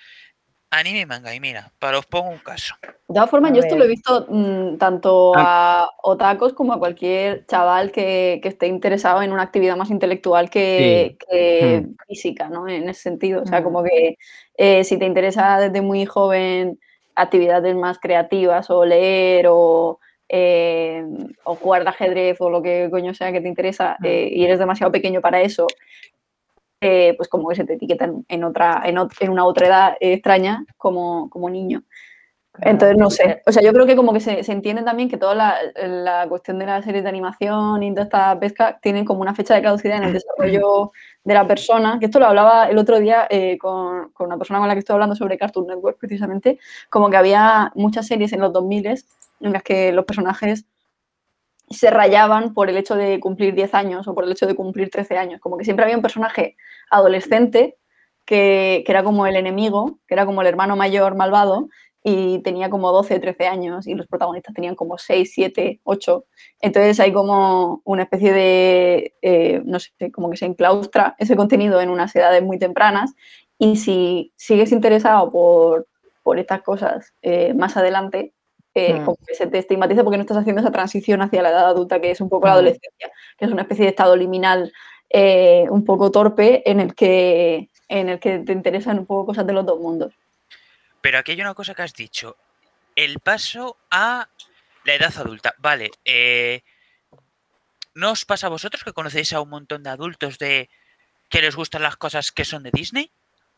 [0.69, 1.36] anime y manga.
[1.36, 2.75] Y mira, para os pongo un caso.
[2.82, 6.80] De todas formas, A yo esto lo he visto mm, tanto a otakus como a
[6.80, 12.69] cualquier chaval que, que esté interesado en una actividad más intelectual que, que física, ¿no?
[12.69, 13.41] En ese sentido.
[13.41, 13.63] O sea, Mm.
[13.63, 14.15] como que
[14.58, 16.80] eh, si te interesa desde muy joven
[17.15, 21.04] actividades más creativas o leer o, eh,
[21.43, 24.60] o jugar de ajedrez o lo que coño sea que te interesa eh, y eres
[24.60, 25.67] demasiado pequeño para eso,
[26.82, 29.97] eh, pues como que se te etiquetan en, otra, en, ot- en una otra edad
[30.00, 31.84] extraña como, como niño.
[32.59, 33.41] Entonces, no sé.
[33.45, 36.27] O sea, yo creo que como que se, se entiende también que toda la, la
[36.27, 39.61] cuestión de las series de animación y toda esta pesca tienen como una fecha de
[39.61, 40.91] caducidad en el desarrollo
[41.23, 44.59] de la persona, que esto lo hablaba el otro día eh, con, con una persona
[44.59, 46.59] con la que estoy hablando sobre Cartoon Network precisamente,
[46.89, 48.87] como que había muchas series en los 2000
[49.41, 50.65] en las que los personajes
[51.69, 54.89] se rayaban por el hecho de cumplir 10 años o por el hecho de cumplir
[54.89, 55.39] 13 años.
[55.39, 56.57] Como que siempre había un personaje
[56.89, 57.77] adolescente
[58.25, 61.69] que, que era como el enemigo, que era como el hermano mayor malvado
[62.03, 66.25] y tenía como 12, 13 años y los protagonistas tenían como 6, 7, 8.
[66.59, 71.79] Entonces hay como una especie de, eh, no sé, como que se enclaustra ese contenido
[71.81, 73.13] en unas edades muy tempranas
[73.59, 75.87] y si sigues interesado por,
[76.23, 78.33] por estas cosas eh, más adelante,
[78.73, 79.05] eh, Mm.
[79.05, 81.99] como que se te estigmatiza porque no estás haciendo esa transición hacia la edad adulta
[81.99, 82.55] que es un poco la Mm.
[82.55, 84.71] adolescencia, que es una especie de estado liminal
[85.69, 89.51] un poco torpe en el, que, en el que te interesan un poco cosas de
[89.53, 90.13] los dos mundos.
[91.01, 92.37] Pero aquí hay una cosa que has dicho.
[92.95, 94.27] El paso a
[94.83, 95.53] la edad adulta.
[95.59, 96.61] Vale, eh,
[97.95, 100.69] ¿no os pasa a vosotros que conocéis a un montón de adultos de
[101.29, 103.11] que les gustan las cosas que son de Disney?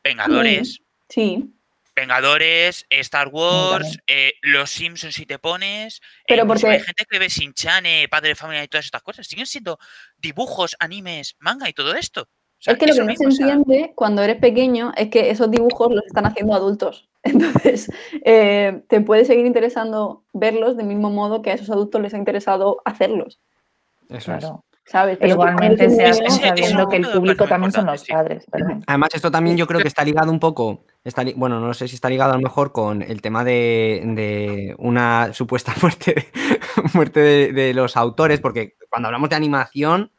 [0.03, 1.53] Vengadores, Sí,
[1.95, 5.97] Vengadores, Star Wars, eh, Los Simpsons si te pones.
[5.97, 8.85] e Pero incluso porque- hay gente que ve Shin-Chan, eh, Padre de Familia y todas
[8.85, 9.27] estas cosas.
[9.27, 9.77] Siguen siendo
[10.17, 12.23] dibujos, animes, manga y todo esto.
[12.23, 12.27] O
[12.63, 15.93] sea, es que lo que no se entiende cuando eres pequeño es que esos dibujos
[15.93, 17.07] los están haciendo adultos.
[17.63, 17.89] Entonces,
[18.25, 22.17] eh, te puede seguir interesando verlos del mismo modo que a esos adultos les ha
[22.17, 23.39] interesado hacerlos,
[24.09, 24.39] Eso es.
[24.39, 24.65] Claro.
[24.85, 25.15] ¿sabes?
[25.15, 28.45] E Pero igualmente se hace sabiendo que el público también son los padres.
[28.51, 28.83] perdón.
[28.85, 31.87] Además, esto también yo creo que está ligado un poco, está li- bueno, no sé
[31.87, 36.27] si está ligado a lo mejor con el tema de, de una supuesta muerte,
[36.93, 40.11] muerte de, de los autores, porque cuando hablamos de animación,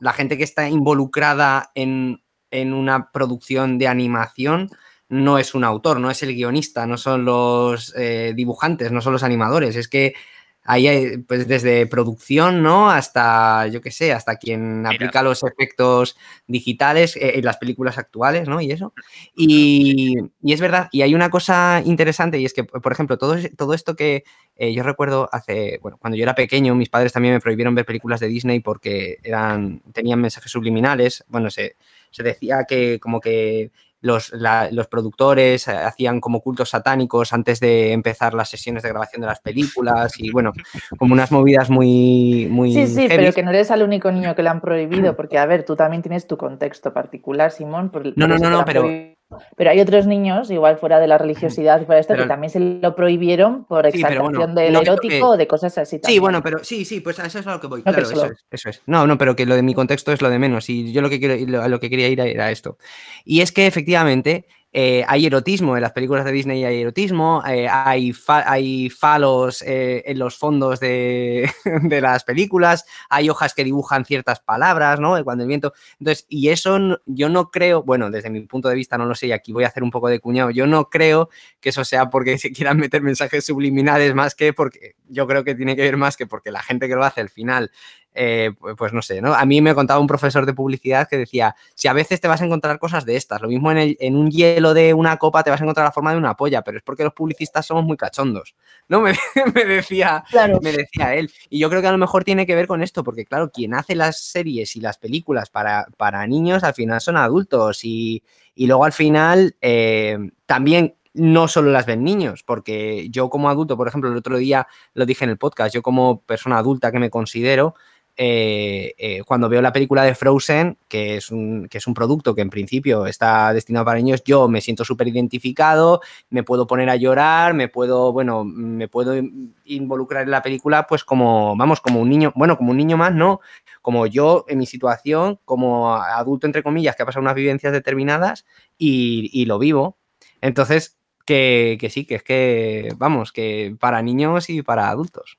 [0.00, 4.70] la gente que está involucrada en, en una producción de animación
[5.10, 9.12] no es un autor, no es el guionista, no son los eh, dibujantes, no son
[9.12, 10.14] los animadores, es que
[10.62, 12.90] Ahí hay, pues desde producción, ¿no?
[12.90, 14.90] Hasta, yo qué sé, hasta quien Mira.
[14.90, 18.60] aplica los efectos digitales eh, en las películas actuales, ¿no?
[18.60, 18.92] Y eso.
[19.34, 23.36] Y, y es verdad, y hay una cosa interesante, y es que, por ejemplo, todo,
[23.56, 24.24] todo esto que
[24.56, 27.86] eh, yo recuerdo hace, bueno, cuando yo era pequeño, mis padres también me prohibieron ver
[27.86, 31.24] películas de Disney porque eran, tenían mensajes subliminales.
[31.28, 31.76] Bueno, se,
[32.10, 33.70] se decía que como que
[34.00, 38.88] los, la- los productores eh, hacían como cultos satánicos antes de empezar las sesiones de
[38.88, 40.52] grabación de las películas y bueno,
[40.98, 43.16] como unas movidas muy, muy Sí, sí, heavy.
[43.16, 45.76] pero que no eres el único niño que le han prohibido, porque a ver, tú
[45.76, 47.90] también tienes tu contexto particular, Simón.
[47.90, 49.19] por- No, por no, no, no, pero- prohibido.
[49.56, 52.28] Pero hay otros niños, igual fuera de la religiosidad y fuera de esto, Pero- que
[52.28, 55.78] también se lo prohibieron por Sí, pero bueno, exaltación del que- erótico o de cosas
[55.78, 57.80] así Sí, bueno, pero sí, sí, pues a eso es a lo que voy.
[57.80, 58.82] No, Claro, eso es, eso es.
[58.86, 60.68] No, no, pero que lo de mi contexto es lo de menos.
[60.68, 62.76] Y yo lo que quiero, a lo que quería ir era esto.
[63.24, 67.68] Y es que efectivamente eh, hay erotismo en las películas de Disney, hay erotismo, eh,
[67.68, 71.50] hay, fa- hay falos eh, en los fondos de,
[71.82, 75.22] de las películas, hay hojas que dibujan ciertas palabras, ¿no?
[75.24, 75.72] Cuando el viento.
[75.98, 79.26] Entonces, y eso yo no creo, bueno, desde mi punto de vista no lo sé,
[79.28, 81.30] y aquí voy a hacer un poco de cuñado, yo no creo
[81.60, 85.54] que eso sea porque se quieran meter mensajes subliminales más que porque yo creo que
[85.54, 87.70] tiene que ver más que porque la gente que lo hace al final,
[88.14, 89.34] eh, pues, no sé, ¿no?
[89.34, 92.42] A mí me contaba un profesor de publicidad que decía, si a veces te vas
[92.42, 95.42] a encontrar cosas de estas, lo mismo en, el- en un hielo de una copa
[95.42, 97.84] te vas a encontrar la forma de una polla, pero es porque los publicistas somos
[97.84, 98.54] muy cachondos,
[98.88, 99.00] ¿no?
[99.02, 99.14] Me,
[99.54, 100.58] me decía, Claro.
[100.60, 101.30] me decía él.
[101.48, 103.74] Y yo creo que a lo mejor tiene que ver con esto, porque claro, quien
[103.74, 108.22] hace las series y las películas para, para niños al final son adultos y,
[108.54, 113.76] y luego al final eh, también no solo las ven niños, porque yo como adulto,
[113.76, 117.00] por ejemplo, el otro día lo dije en el podcast, yo como persona adulta que
[117.00, 117.74] me considero,
[118.22, 122.34] eh, eh, cuando veo la película de Frozen, que es, un, que es un producto
[122.34, 126.90] que en principio está destinado para niños, yo me siento súper identificado, me puedo poner
[126.90, 131.80] a llorar, me puedo, bueno, me puedo in- involucrar en la película, pues como, vamos,
[131.80, 133.40] como un niño, bueno, como un niño más, no,
[133.80, 138.44] como yo en mi situación, como adulto, entre comillas, que ha pasado unas vivencias determinadas
[138.76, 139.96] y, y lo vivo.
[140.42, 145.38] Entonces, que, que sí, que es que, vamos, que para niños y para adultos.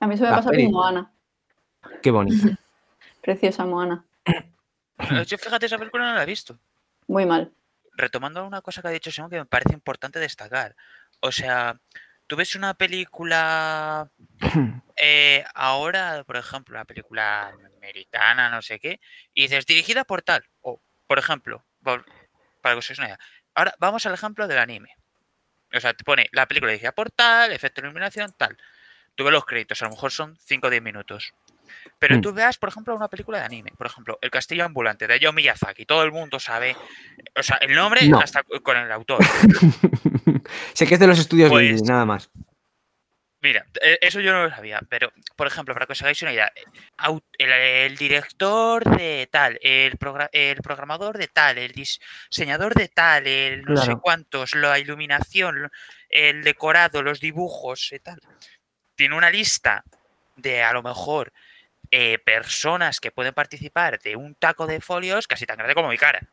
[0.00, 0.64] A mí eso me pasa peli.
[0.64, 1.10] con Moana.
[2.02, 2.48] Qué bonito.
[3.22, 4.04] Preciosa Moana.
[5.26, 6.58] Yo fíjate, esa película no la he visto.
[7.08, 7.52] Muy mal.
[7.96, 10.74] Retomando una cosa que ha dicho Simón que me parece importante destacar.
[11.20, 11.78] O sea,
[12.26, 14.08] tú ves una película
[14.96, 19.00] eh, ahora, por ejemplo, una película americana, no sé qué,
[19.32, 20.44] y dices dirigida por tal.
[20.62, 22.04] O, por ejemplo, por-
[22.60, 23.18] para que os hagáis una idea.
[23.54, 24.96] Ahora vamos al ejemplo del anime.
[25.74, 28.56] O sea, te pone la película dirigida por tal, efecto de iluminación, tal.
[29.16, 31.34] Tú ves los créditos, a lo mejor son 5 o 10 minutos.
[31.98, 32.20] Pero Mm.
[32.20, 33.72] tú veas, por ejemplo, una película de anime.
[33.76, 35.86] Por ejemplo, El Castillo Ambulante de Hayao Miyazaki.
[35.86, 36.76] Todo el mundo sabe.
[37.36, 38.20] O sea, el nombre No.
[38.20, 39.18] hasta con el autor.
[40.74, 42.30] sé que es de los estudios Pues- Ghibli, nada más.
[43.40, 46.32] Mira, e- eso yo no lo sabía, pero, por ejemplo, para que os hagáis una
[46.32, 46.50] idea,
[47.36, 53.26] el, el director de tal, el, progra- el programador de tal, el diseñador de tal,
[53.26, 55.70] el no sé cuántos, la iluminación,
[56.08, 58.18] el decorado, los dibujos y tal,
[58.94, 59.84] tiene una lista
[60.36, 61.30] de a lo mejor
[61.96, 65.96] eh, personas que pueden participar de un taco de folios casi tan grande como mi
[65.96, 66.28] cara.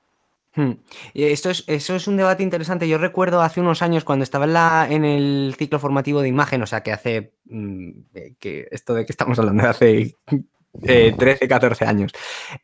[0.56, 0.72] Hmm.
[1.14, 2.88] Esto es, eso es un debate interesante.
[2.88, 6.82] Yo recuerdo hace unos años cuando estaba en el ciclo formativo de imagen, o sea
[6.82, 10.18] que hace, mm, eh, que esto de que estamos hablando de hace
[10.88, 12.12] eh, 13, 14 años,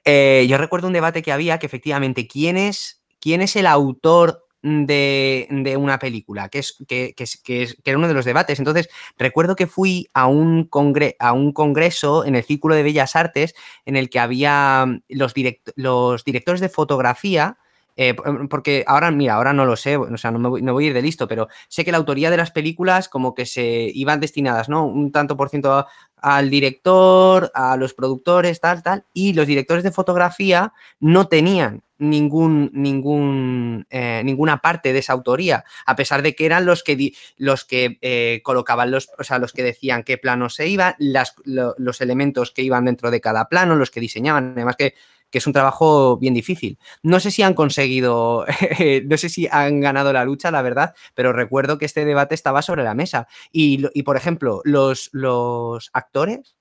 [0.03, 4.46] eh, yo recuerdo un debate que había que efectivamente, ¿quién es, quién es el autor
[4.86, 6.49] de, una película?
[6.49, 8.60] Que, es, que, que es- que es- que era uno de los debates.
[8.60, 13.15] Entonces, recuerdo que fui a un, congre- a un congreso en el Círculo de Bellas
[13.15, 17.58] Artes en el que había mm, los, direct- los directores de fotografía
[17.97, 20.88] eh, p- porque ahora, mira, ahora no lo sé, o sea, no, me voy, a
[20.88, 24.19] ir de listo, pero sé que la autoría de las películas como que se iban
[24.21, 24.86] destinadas, ¿no?
[24.86, 25.86] Un tanto por ciento
[26.19, 32.69] al director, a los productores, tal, tal, y los directores de fotografía no tenían ningún,
[32.73, 37.65] ningún, eh, ninguna parte de esa autoría, a pesar de que eran los que, los
[37.65, 41.75] que eh, colocaban los, o sea, los que decían qué plano se iba, las, lo-
[41.77, 44.93] los elementos que iban dentro de cada plano, los que diseñaban, además que,
[45.29, 46.77] que es un trabajo bien difícil.
[47.03, 48.45] No sé si han conseguido,
[49.05, 52.61] no sé si han ganado la lucha, la verdad, pero recuerdo que este debate estaba
[52.61, 53.27] sobre la mesa.
[53.51, 56.57] Y, y, por ejemplo, los, los actores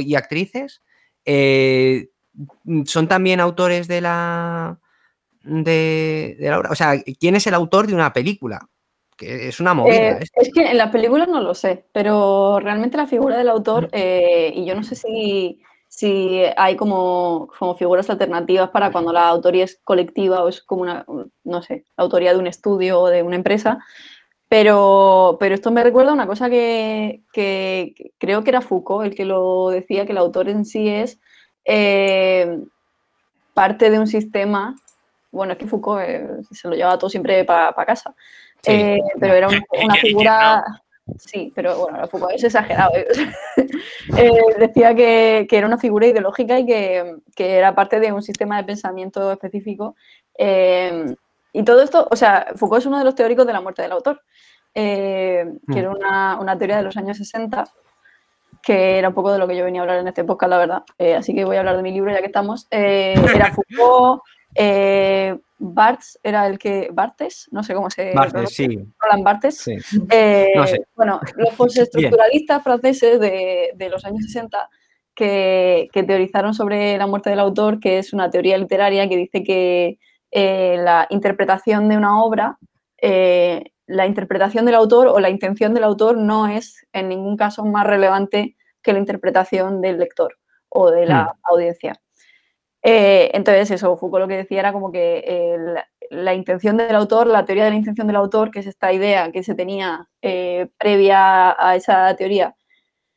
[0.00, 0.82] y actrices
[1.24, 2.08] eh,
[2.84, 4.78] son también autores de la,
[5.42, 6.70] de, de la obra.
[6.70, 8.68] O sea, ¿quién es el autor de una película?
[9.16, 9.96] Que es una movida.
[9.96, 10.40] Eh, esto.
[10.40, 14.52] es que en las películas no lo sé, pero realmente la figura del autor, eh,
[14.54, 19.64] y yo no sé si, si hay como, como figuras alternativas para cuando la autoría
[19.64, 21.04] es colectiva o es como una,
[21.44, 23.78] no sé, la autoría de un estudio o de una empresa,
[24.50, 29.04] Pero, pero esto me recuerda a una cosa que, que- que creo que era Foucault
[29.06, 31.20] el que lo decía, que el autor en sí es
[31.66, 32.58] eh,
[33.54, 34.74] parte de un sistema.
[35.30, 38.14] Bueno, es que Foucault eh, se lo llevaba todo siempre para casa.
[38.62, 38.72] Sí.
[38.72, 40.64] Eh, pero era un- ¿Y una figura.
[41.18, 42.92] Sí, pero bueno, Foucault es exagerado.
[42.94, 43.06] ¿eh?
[44.16, 48.22] Eh, decía que, que era una figura ideológica y que, que era parte de un
[48.22, 49.96] sistema de pensamiento específico.
[50.36, 51.14] Eh,
[51.52, 53.92] y todo esto, o sea, Foucault es uno de los teóricos de la muerte del
[53.92, 54.22] autor,
[54.74, 55.78] eh, que Mm.
[55.78, 57.64] era una, una teoría de los años 60,
[58.62, 60.58] que era un poco de lo que yo venía a hablar en este podcast, la
[60.58, 60.82] verdad.
[61.16, 62.66] Así que voy a hablar de mi libro ya que estamos.
[62.70, 64.22] Era Foucault,
[64.54, 66.88] eh, Barthes era el que.
[66.92, 68.12] Barthes, no sé cómo se.
[68.12, 68.68] Pronuncia.
[68.68, 69.56] sí, Roland Barthes.
[69.58, 69.76] sí.
[70.10, 70.86] Eh, No sé.
[70.94, 74.68] Bueno, los postestructuralistas franceses de, de los años 60
[75.14, 79.42] que, que teorizaron sobre la muerte del autor, que es una teoría literaria que dice
[79.42, 79.98] que
[80.30, 82.58] eh, la interpretación de una obra,
[83.00, 87.64] eh, la interpretación del autor o la intención del autor no es en ningún caso
[87.64, 90.36] más relevante que la interpretación del lector
[90.68, 91.94] o de la audiencia.
[92.82, 96.94] Eh, entonces, eso, Foucault lo que decía era como que eh, la, la intención del
[96.94, 100.08] autor, la teoría de la intención del autor, que es esta idea que se tenía
[100.22, 102.54] eh, previa a esa teoría,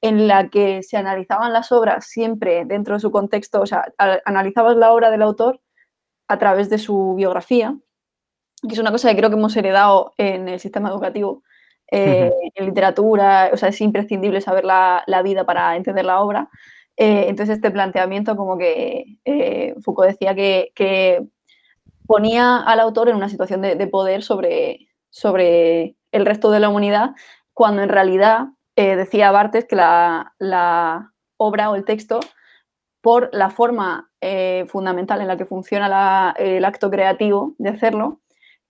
[0.02, 4.19] en la que se analizaban las obras siempre dentro de su contexto, o sea, a-
[4.26, 5.62] analizabas la obra del autor
[6.28, 7.76] a través de su biografía,
[8.67, 11.43] que es una cosa que creo que hemos heredado en el sistema educativo,
[11.91, 16.50] eh, en literatura, o sea, es imprescindible saber la, la vida para entender la obra.
[17.01, 21.23] Eh, entonces, este planteamiento, como que eh, Foucault decía que,
[22.05, 26.69] ponía al autor en una situación de, de poder sobre, sobre el resto de la
[26.69, 27.11] humanidad,
[27.53, 32.19] cuando en realidad eh, decía Bartes que la, obra o el texto,
[33.01, 34.11] por la forma
[34.67, 38.21] fundamental en la que funciona el acto creativo de hacerlo,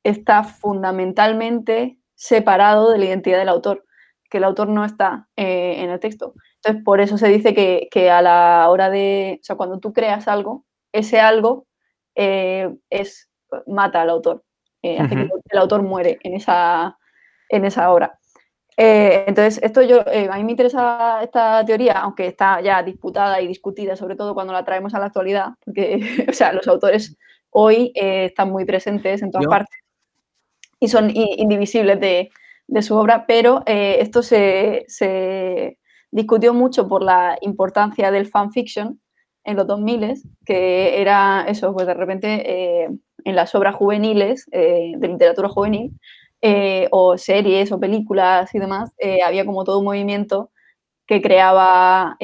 [0.04, 3.84] está fundamentalmente separado de la identidad del autor,
[4.30, 6.34] que el autor no está en el texto.
[6.64, 9.94] Entonces, por eso se dice que, que a la hora de, o sea, cuando tú
[9.94, 11.66] creas algo, ese algo
[12.14, 13.30] eh, es,
[13.66, 14.44] mata al autor,
[14.84, 16.98] eh, hace que el autor muere en esa,
[17.50, 18.20] en esa obra.
[18.78, 23.48] Eh, entonces, esto yo, a mí me interesa esta teoría, aunque está ya disputada y
[23.48, 27.18] discutida, sobre todo cuando la traemos a la actualidad, porque o sea, los autores
[27.50, 29.80] hoy están muy presentes en todas Yo- partes
[30.80, 32.32] y son indivisibles de,
[32.68, 35.78] de su obra, pero esto se, se
[36.12, 39.00] discutió mucho por la importancia del fanfiction
[39.44, 42.90] en los 2000, que era eso, pues de repente eh,
[43.24, 45.92] en las obras juveniles, eh, de literatura juvenil,
[46.42, 48.92] eh, o series o películas y demás,
[49.26, 50.52] había como todo un movimiento
[51.06, 52.18] que creaba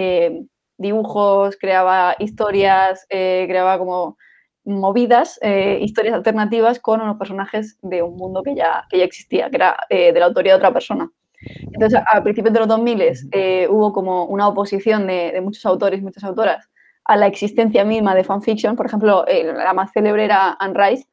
[0.77, 4.17] dibujos, creaba historias, creaba como
[4.65, 5.39] movidas,
[5.81, 9.77] historias alternativas con unos personajes de un mundo que ya, que ya existía, que era
[9.89, 11.11] de la autoría de otra persona.
[11.39, 15.99] Entonces, a principios de los 2000 eh, hubo como una oposición de, de muchos autores
[15.99, 16.69] y muchas autoras
[17.05, 18.75] a la existencia misma de fanfiction.
[18.75, 21.07] Por ejemplo, eh, la más célebre era Anne Rice,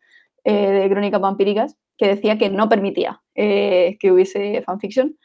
[0.45, 5.17] eh, de Crónicas Vampíricas, que decía que no permitía eh, que hubiese fanfiction.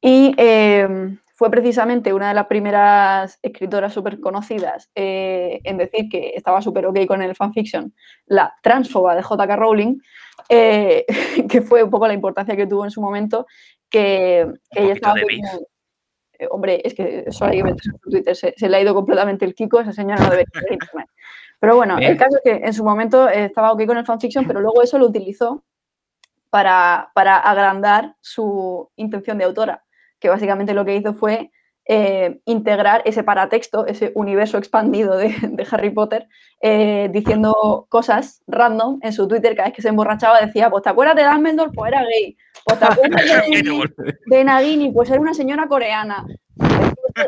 [0.00, 6.32] Y eh, fue precisamente una de las primeras escritoras súper conocidas eh, en decir que
[6.34, 7.92] estaba súper ok con el fanfiction,
[8.24, 9.54] la transfoba de J.K.
[9.54, 9.98] Rowling,
[10.48, 11.04] eh,
[11.50, 13.46] que fue un poco la importancia que tuvo en su momento,
[13.96, 15.40] que, que ella estaba muy-
[16.38, 18.94] eh, hombre, es que eso hay que meterse en Twitter, se, se le ha ido
[18.94, 21.08] completamente el Kiko, esa señora no debería tener internet.
[21.58, 22.16] Pero bueno, el Bien.
[22.18, 25.06] caso es que en su momento estaba ok con el fanfiction, pero luego eso lo
[25.06, 25.64] utilizó
[26.50, 29.82] para, para agrandar su intención de autora,
[30.18, 31.50] que básicamente lo que hizo fue
[31.88, 36.26] eh, integrar ese paratexto, ese universo expandido de, de Harry Potter,
[36.60, 39.54] eh, diciendo cosas random en su Twitter.
[39.54, 42.78] Cada vez que se emborrachaba, decía, pues te acuerdas de Dumbledore, pues era gay, pues
[42.78, 43.90] te acuerdas de,
[44.26, 46.24] de Nagini, pues era una señora coreana.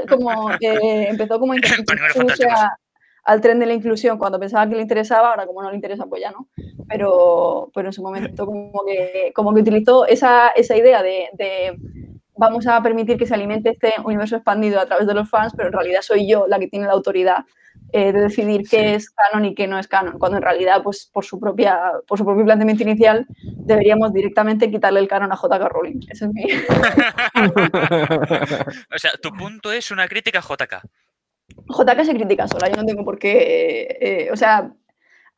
[0.08, 1.52] Como, eh, empezó como
[2.50, 2.76] a-
[3.24, 6.06] al tren de la inclusión cuando pensaba que le interesaba, ahora como no le interesa,
[6.06, 6.48] pues ya no.
[6.88, 11.76] Pero, pero en su momento como que, como que utilizó esa, esa idea de, de
[12.38, 15.68] vamos a permitir que se alimente este universo expandido a través de los fans, pero
[15.68, 17.44] en realidad soy yo la que tiene la autoridad
[17.92, 21.08] eh, de decidir qué es canon y qué no es canon, cuando en realidad, pues
[21.12, 25.68] por su propia, por su propio planteamiento inicial, deberíamos directamente quitarle el canon a J.K.
[25.68, 26.00] Rowling.
[26.08, 26.42] Ese es mi,
[28.94, 30.82] O sea, tu punto es una crítica a JK.
[31.66, 33.38] JK se critica sola, yo no tengo por qué.
[33.38, 34.70] eh, eh, o sea,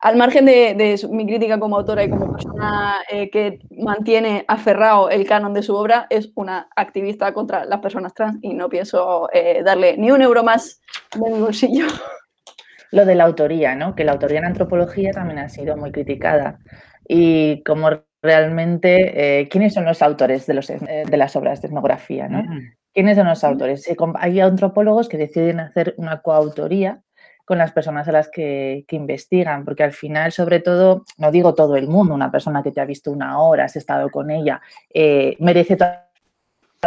[0.01, 4.45] al margen de, de su- mi crítica como autora y como persona eh, que mantiene
[4.47, 8.67] aferrado el canon de su obra, es una activista contra las personas trans y no
[8.67, 10.81] pienso eh, darle ni un euro más
[11.15, 11.85] de mi bolsillo.
[12.91, 13.95] Lo de la autoría, ¿no?
[13.95, 16.59] Que la autoría en antropología también ha sido muy criticada.
[17.07, 17.89] Y como
[18.21, 22.43] realmente eh, quiénes son los autores de, los, eh, de las obras de etnografía, ¿no?
[22.43, 22.73] Mm.
[22.93, 23.89] ¿Quiénes son los autores?
[24.15, 27.01] Hay antropólogos que deciden hacer una coautoría
[27.45, 31.53] con las personas a las que, que investigan, porque al final, sobre todo, no digo
[31.53, 34.61] todo el mundo, una persona que te ha visto una hora, has estado con ella,
[34.93, 35.77] eh, merece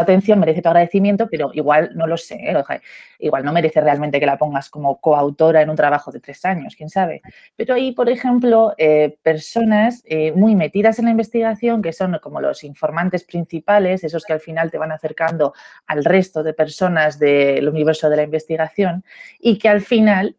[0.00, 2.54] atención, merece tu agradecimiento, pero igual no lo sé, ¿eh?
[3.18, 6.74] Igual no merece realmente que la pongas como coautora en un trabajo de tres años,
[6.76, 7.22] quién sabe.
[7.56, 12.40] Pero hay, por ejemplo, eh, personas eh, muy metidas en la investigación que son como
[12.40, 15.54] los informantes principales, esos que al final te van acercando
[15.86, 19.04] al resto de personas del universo de la investigación
[19.38, 20.36] y que al final,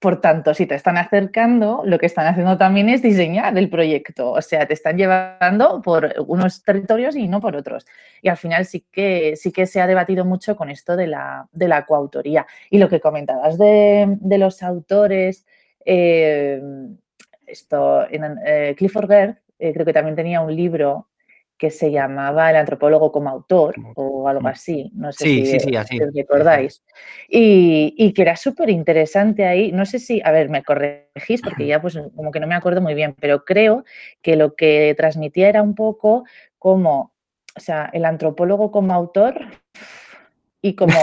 [0.00, 4.32] por tanto, si te están acercando, lo que están haciendo también es diseñar el proyecto,
[4.32, 7.86] o sea, te están llevando por unos territorios y no por otros.
[8.22, 11.46] Y al final sí que, sí que se ha debatido mucho con esto de la,
[11.52, 12.46] de la coautoría.
[12.70, 15.46] Y lo que comentabas de, de los autores,
[15.84, 16.62] eh,
[17.46, 21.09] esto, eh, Clifford Gerth eh, creo que también tenía un libro
[21.60, 25.60] que se llamaba El antropólogo como autor o algo así, no sé Sí, si, sí,
[25.60, 25.98] sí, así.
[25.98, 26.82] si os recordáis.
[27.28, 31.66] Y, y que era súper interesante ahí, no sé si, a ver, me corregís porque
[31.66, 33.84] ya pues como que no me acuerdo muy bien, pero creo
[34.22, 36.24] que lo que transmitía era un poco
[36.58, 37.12] como,
[37.54, 39.34] o sea, el antropólogo como autor
[40.62, 40.94] y como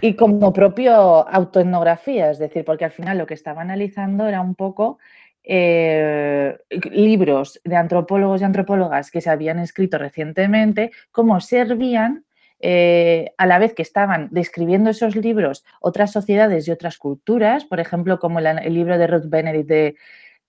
[0.00, 0.92] y como propio
[1.28, 4.98] autoetnografía, es decir, porque al final lo que estaba analizando era un poco
[5.44, 6.56] eh,
[6.90, 12.24] libros de antropólogos y antropólogas que se habían escrito recientemente, cómo servían
[12.60, 17.80] eh, a la vez que estaban describiendo esos libros otras sociedades y otras culturas, por
[17.80, 19.96] ejemplo, como el, el libro de Ruth Benedict de,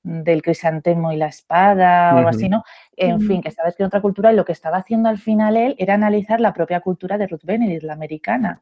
[0.04, 2.64] del crisantemo y la espada o algo así, ¿no?
[2.96, 5.76] En fin, que estaba escribiendo otra cultura y lo que estaba haciendo al final él
[5.80, 8.62] era analizar la propia cultura de Ruth Benedict, la americana.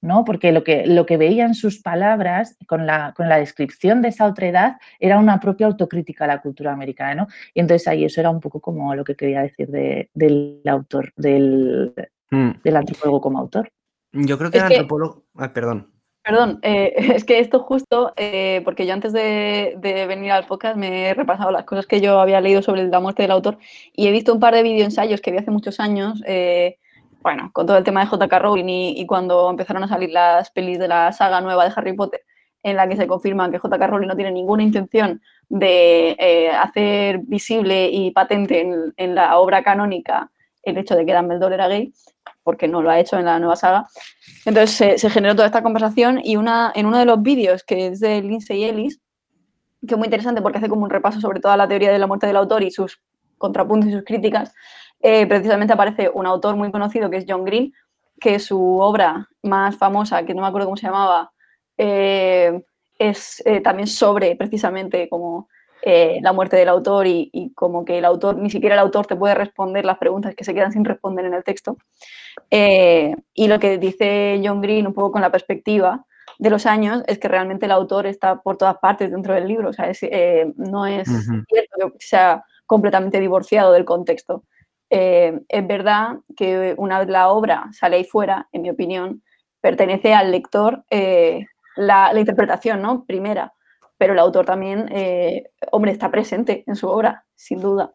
[0.00, 0.24] ¿No?
[0.24, 4.08] Porque lo que, lo que veía en sus palabras, con la, con la descripción de
[4.08, 7.26] esa otra edad, era una propia autocrítica a la cultura americana, ¿no?
[7.54, 11.12] Y entonces ahí eso era un poco como lo que quería decir de, del autor,
[11.16, 11.94] del,
[12.30, 12.60] Mm.
[12.62, 13.70] del antropólogo como autor.
[14.12, 15.24] Yo creo que Es el que- antropólogo.
[15.36, 15.90] Ay, perdón.
[16.22, 16.92] Perdón, eh,
[17.22, 21.14] es que esto justo, eh, porque yo antes de, de venir al podcast me he
[21.14, 23.56] repasado las cosas que yo había leído sobre la muerte del autor
[23.94, 26.76] y he visto un par de videoensayos que vi hace muchos años, eh,
[27.20, 28.38] bueno, con todo el tema de J.K.
[28.38, 32.22] Rowling y, cuando empezaron a salir las pelis de la saga nueva de Harry Potter,
[32.62, 33.86] en la que se confirma que J.K.
[33.86, 39.62] Rowling no tiene ninguna intención de eh, hacer visible y patente en, en la obra
[39.62, 40.30] canónica
[40.62, 41.92] el hecho de que Dumbledore era gay,
[42.42, 43.86] porque no lo ha hecho en la nueva saga.
[44.44, 47.88] Entonces se, se generó toda esta conversación y una, en uno de los vídeos que
[47.88, 49.00] es de Lindsay Ellis,
[49.86, 52.06] que es muy interesante porque hace como un repaso sobre toda la teoría de la
[52.06, 53.00] muerte del autor y sus
[53.38, 54.52] contrapuntos y sus críticas,
[55.00, 57.72] eh, precisamente aparece un autor muy conocido que es John Green,
[58.20, 61.30] que su obra más famosa, que no me acuerdo cómo se llamaba,
[61.76, 62.60] eh,
[62.98, 65.48] es eh, también sobre precisamente como
[65.82, 69.06] eh, la muerte del autor y, y como que el autor, ni siquiera el autor
[69.06, 71.76] te puede responder las preguntas que se quedan sin responder en el texto.
[72.50, 76.04] Y lo que dice John Green, un poco con la perspectiva
[76.40, 79.70] de los años, es que realmente el autor está por todas partes dentro del libro.
[79.70, 80.00] O sea, es,
[80.56, 81.44] no es Ujú.
[81.48, 84.42] cierto que sea completamente divorciado del contexto.
[84.90, 89.22] Eh, es verdad que una vez la obra sale ahí fuera, en mi opinión,
[89.60, 93.04] pertenece al lector eh, la, interpretación, ¿no?
[93.04, 93.52] Primera.
[93.98, 97.92] Pero el autor también, eh, hombre, está presente en su obra, sin duda.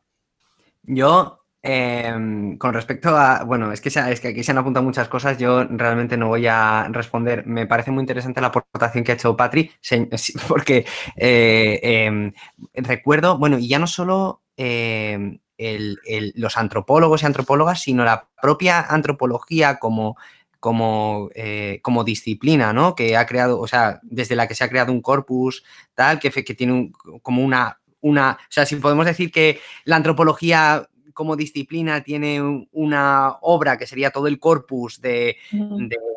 [0.84, 3.46] Yo, em, con respecto a.
[3.46, 5.38] Bueno, es que, aquí se han apuntado muchas cosas.
[5.38, 7.48] Yo realmente no voy a responder.
[7.48, 9.72] Me parece muy interesante la aportación que ha hecho Patri,
[10.50, 10.86] porque
[11.16, 12.34] em,
[12.74, 18.28] recuerdo, bueno, y ya no solo em, el- el- los antropólogos y antropólogas, sino la
[18.42, 20.18] propia antropología como.
[20.60, 22.96] Como, eh, como disciplina, ¿no?
[22.96, 25.62] Que ha creado, o sea, desde la que se ha creado un corpus,
[25.94, 28.38] tal, que, que tiene un- como una, una.
[28.40, 33.86] O sea, si podemos decir que la antropología como disciplina tiene un- una obra que
[33.86, 35.36] sería todo el corpus de,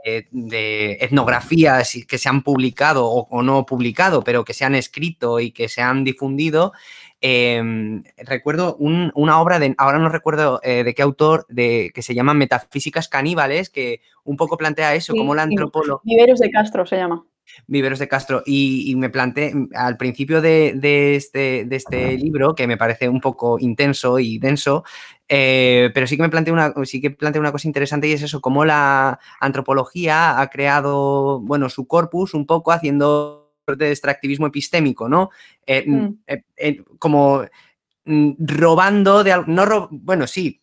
[0.05, 4.76] de- de etnografías que se han publicado o, o no publicado, pero que se han
[4.76, 6.72] escrito y que se han difundido.
[7.28, 12.02] Eh, recuerdo un- una obra de, ahora no recuerdo eh, de qué autor, de, que
[12.02, 16.00] se llama Metafísicas Caníbales, que un poco plantea eso, Sí, como la antropología.
[16.04, 17.24] Viveros de Castro se llama.
[17.68, 18.42] Viveros de Castro.
[18.46, 23.08] Y, y me planteé al principio de, de este, de este libro, que me parece
[23.08, 24.84] un poco intenso y denso,
[25.28, 28.22] eh, pero sí que me planteé una, sí que planteé una cosa interesante y es
[28.22, 35.08] eso, cómo la antropología ha creado, bueno, su corpus un poco haciendo de extractivismo epistémico,
[35.08, 35.30] ¿no?
[35.66, 36.18] Eh, Mm.
[36.26, 37.44] eh, eh, como
[38.08, 40.60] mm, robando de al- no ro- bueno sí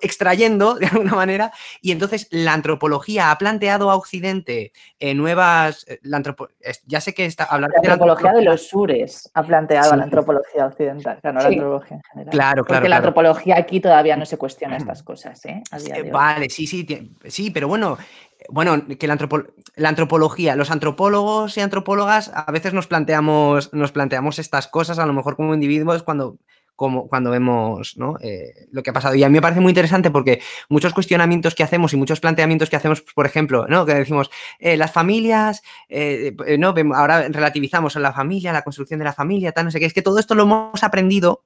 [0.00, 5.98] extrayendo de alguna manera, y entonces la antropología ha planteado a Occidente eh, nuevas, eh,
[6.02, 6.48] la antropo-
[6.86, 9.96] ya sé que está hablando La antropología de los sures ha planteado Sí.
[9.96, 11.54] la antropología occidental, claro, no la Sí.
[11.54, 12.30] antropología en general.
[12.32, 12.96] Claro, Porque claro, la claro.
[13.08, 15.62] antropología aquí todavía no se cuestiona estas cosas, ¿eh?
[15.70, 16.10] A día Eh, de hoy.
[16.10, 16.86] Vale, sí, sí,
[17.26, 17.98] sí, pero bueno,
[18.38, 23.72] eh, bueno, que la, antropo- la antropología, los antropólogos y antropólogas a veces nos planteamos,
[23.72, 26.36] nos planteamos estas cosas, a lo mejor como individuos, cuando,
[26.76, 28.16] como, cuando vemos ¿no?
[28.20, 29.14] Eh, lo que ha pasado.
[29.14, 32.70] Y a mí me parece muy interesante porque muchos cuestionamientos que hacemos y muchos planteamientos
[32.70, 33.86] que hacemos, por ejemplo, ¿no?
[33.86, 38.98] que decimos, eh, las familias, eh, eh, no, ahora relativizamos en la familia, la construcción
[38.98, 41.44] de la familia, tal, no sé qué, es que todo esto lo hemos aprendido.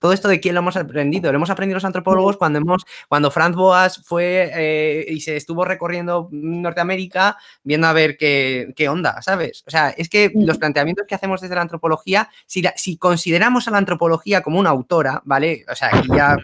[0.00, 3.30] Todo esto de quién lo hemos aprendido, lo hemos aprendido los antropólogos cuando hemos cuando
[3.30, 9.20] Franz Boas fue eh, y se estuvo recorriendo Norteamérica viendo a ver qué, qué onda,
[9.22, 9.62] ¿sabes?
[9.66, 13.68] O sea, es que los planteamientos que hacemos desde la antropología, si, la- si consideramos
[13.68, 15.64] a la antropología como una autora, ¿vale?
[15.70, 16.36] O sea, aquí ya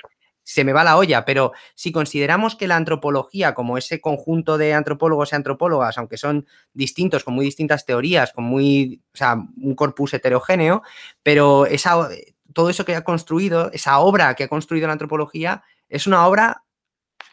[0.49, 4.75] se me va la olla, pero si consideramos que la antropología, como ese conjunto de
[4.75, 9.75] antropólogos y antropólogas, aunque son distintos, con muy distintas teorías, con muy, o sea, un
[9.75, 10.83] corpus heterogéneo,
[11.25, 12.09] pero esa,
[12.57, 16.63] todo eso que ha construido, esa obra que ha construido la antropología, es una obra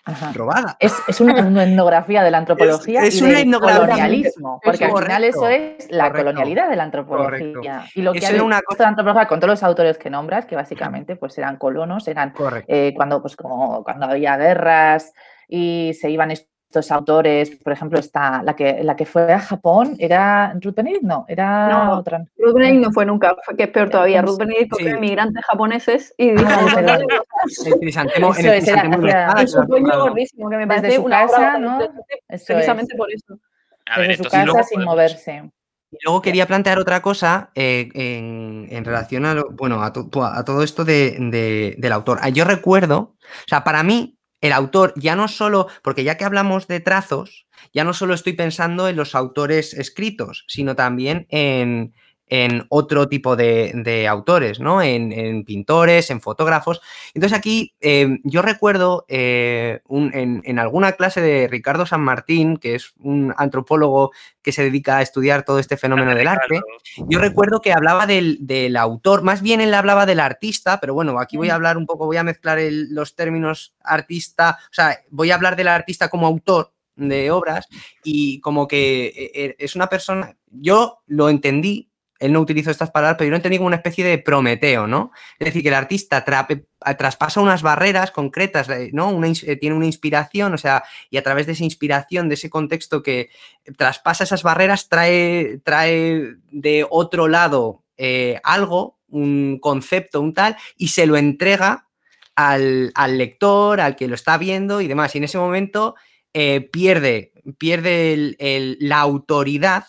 [0.04, 0.34] Ajá.
[0.34, 0.76] robada.
[0.82, 5.02] Es, es una, una etnografía de la antropología es y una del colonialismo, porque al
[5.02, 7.54] final eso es la correcto, colonialidad de la antropología.
[7.54, 7.92] correcto.
[7.96, 11.16] Y lo que ha una la antropología con todos los autores que nombras, que básicamente
[11.16, 12.34] pues eran colonos, eran
[12.68, 15.14] eh, cuando, pues, como, cuando había guerras
[15.48, 16.32] y se iban
[16.74, 21.04] estos autores, por ejemplo, esta, la, que, la que fue a Japón, ¿era Ruth Benedict?
[21.04, 22.26] No, era No, otra.
[22.36, 24.24] Ruth Benedict no fue nunca, fue que es peor todavía.
[24.24, 24.96] Ruth Benedict cogió Sí.
[24.96, 27.68] inmigrantes japoneses y dijo Ah, un cosas.
[27.68, 29.56] El crisantemo, en el Eso es, era- crisantemo de hacía- la espada, Y que su
[29.58, 30.04] lo han coño comprado.
[30.08, 31.82] gordísimo, que me Desde parece su una obra casa, ¿no?
[32.28, 32.98] Eso precisamente es.
[32.98, 33.40] por eso.
[33.86, 35.44] A ver, Desde su casa luego sin podemos- moverse.
[35.92, 40.10] Y luego quería plantear otra cosa eh, en, en relación a, lo- bueno, a, to-
[40.24, 42.18] a todo esto de- de- del autor.
[42.24, 46.26] Ah, Yo recuerdo, o sea, para mí, el autor ya no solo, porque ya que
[46.26, 51.94] hablamos de trazos, ya no solo estoy pensando en los autores escritos, sino también en,
[52.28, 54.82] en otro tipo de, de autores, ¿no?
[54.82, 56.82] En, en pintores, en fotógrafos.
[57.14, 62.58] Entonces aquí eh, yo recuerdo eh, un- en, en alguna clase de Ricardo San Martín,
[62.58, 64.12] que es un antropólogo
[64.42, 66.62] que se dedica a estudiar todo este fenómeno del arte,
[67.08, 71.20] yo recuerdo que hablaba del, del autor, más bien él hablaba del artista, pero bueno,
[71.20, 75.00] aquí voy a hablar un poco, voy a mezclar el- los términos artista, o sea,
[75.10, 77.68] voy a hablar del artista como autor de obras
[78.04, 81.90] y como que eh, es una persona, yo lo entendí,
[82.24, 85.12] él no utilizó estas palabras, pero yo lo entendí como una especie de Prometeo, ¿no?
[85.40, 89.22] Es decir, que el artista traspasa unas barreras concretas, eh, ¿no?
[89.24, 93.04] Eh, tiene una inspiración, o sea, y a través de esa inspiración, de ese contexto
[93.04, 93.30] que
[93.78, 100.88] traspasa esas barreras, trae, trae de otro lado eh, algo, un concepto, un tal, y
[100.88, 101.90] se lo entrega
[102.36, 105.14] al, al lector, al que lo está viendo y demás.
[105.14, 105.96] Y en ese momento
[106.34, 108.38] eh, pierde, pierde
[108.80, 109.86] la autoridad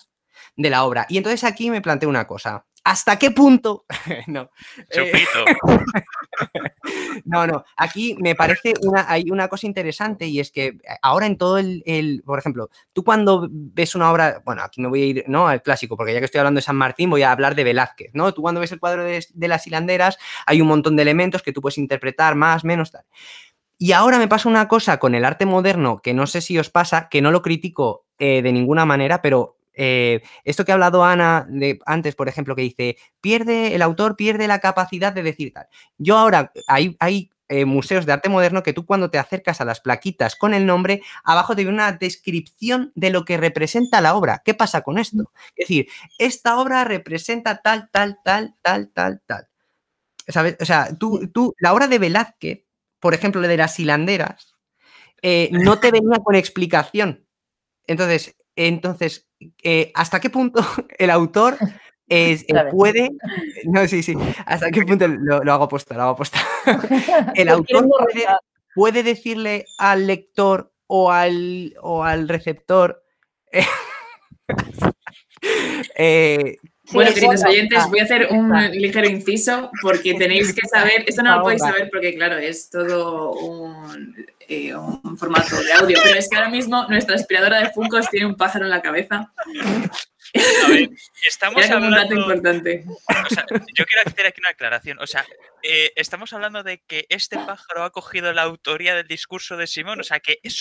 [0.56, 1.06] de la obra.
[1.08, 2.64] Y entonces aquí me planteo una cosa.
[2.84, 3.86] ¿Hasta qué punto?
[4.26, 4.50] no.
[4.90, 5.44] eh, Chupito.
[7.24, 7.64] no, no.
[7.76, 11.82] Aquí me parece una, hay una cosa interesante y es que ahora en todo el,
[11.86, 15.48] el- por ejemplo, tú cuando ves una obra, bueno, aquí me voy a ir, ¿no?
[15.48, 18.10] Al clásico, porque ya que estoy hablando de San Martín, voy a hablar de Velázquez,
[18.14, 18.32] ¿no?
[18.34, 21.52] Tú cuando ves el cuadro de, de las hilanderas, hay un montón de elementos que
[21.52, 23.04] tú puedes interpretar más, menos, tal.
[23.78, 26.70] Y ahora me pasa una cosa con el arte moderno que no sé si os
[26.70, 31.04] pasa, que no lo critico eh, de ninguna manera, pero eh, esto que ha hablado
[31.04, 35.52] Ana de, antes, por ejemplo, que dice, pierde, el autor pierde la capacidad de decir
[35.52, 35.66] tal.
[35.98, 39.66] Yo ahora, hay, hay eh, museos de arte moderno que tú cuando te acercas a
[39.66, 44.14] las plaquitas con el nombre, abajo te viene una descripción de lo que representa la
[44.14, 44.42] obra.
[44.44, 45.30] ¿Qué pasa con esto?
[45.54, 49.48] Es decir, esta obra representa tal, tal, tal, tal, tal, tal.
[50.26, 50.56] ¿Sabes?
[50.60, 52.64] O sea, tú, tú, la obra de Velázquez,
[52.98, 54.54] por ejemplo, la de las hilanderas,
[55.20, 57.26] eh, no te venía con explicación.
[57.86, 59.28] Entonces, entonces
[59.62, 60.60] eh, ¿hasta qué punto
[60.98, 61.56] el autor
[62.08, 63.10] es- eh, puede...
[63.64, 64.14] No, sí, sí.
[64.46, 65.94] ¿Hasta qué punto lo, lo hago posta?
[65.94, 66.38] Lo hago posta.
[67.34, 67.88] el autor
[68.74, 73.02] puede, decirle al lector o al, o al receptor...
[75.96, 76.56] eh,
[76.86, 77.50] Sí, bueno, queridos bueno.
[77.50, 78.68] oyentes, voy a hacer un está.
[78.74, 83.32] ligero inciso porque tenéis que saber, esto no lo podéis saber porque claro, es todo
[83.32, 88.08] un, eh, un formato de audio, pero es que ahora mismo nuestra aspiradora de Funcos
[88.10, 89.32] tiene un pájaro en la cabeza.
[90.34, 90.90] A ver,
[91.28, 92.20] estamos Era como un dato hablando.
[92.34, 92.84] importante.
[92.88, 94.98] O sea, yo quiero hacer aquí una aclaración.
[95.00, 95.24] O sea,
[95.62, 100.00] eh, estamos hablando de que este pájaro ha cogido la autoría del discurso de Simón.
[100.00, 100.60] O sea, que es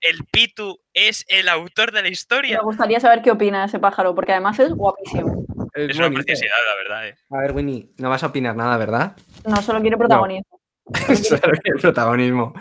[0.00, 2.60] el Pitu es el autor de la Me historia.
[2.62, 5.44] gustaría saber qué opina ese pájaro, porque además es guapísimo.
[5.74, 7.08] es Es una preciosidad, la verdad.
[7.08, 7.16] eh.
[7.30, 9.16] A ver, Winnie, no vas a opinar nada, ¿verdad?
[9.44, 10.59] No solo quiere protagonismo.
[11.64, 12.54] el protagonismo.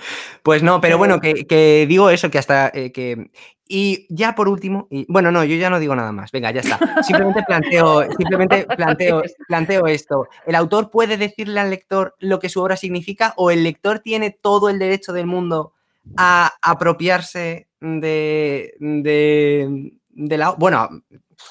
[0.43, 3.31] Pues no, pero bueno, que, que digo eso, que hasta eh, que.
[3.71, 6.31] Y ya por último, y, bueno, no, yo ya no digo nada más.
[6.31, 7.03] Venga, ya está.
[7.03, 10.27] Simplemente planteo, simplemente planteo, planteo esto.
[10.45, 14.31] ¿El autor puede decirle al lector lo que su obra significa o el lector tiene
[14.31, 15.73] todo el derecho del mundo
[16.17, 20.51] a apropiarse de, de, de la.
[20.51, 20.89] Bueno,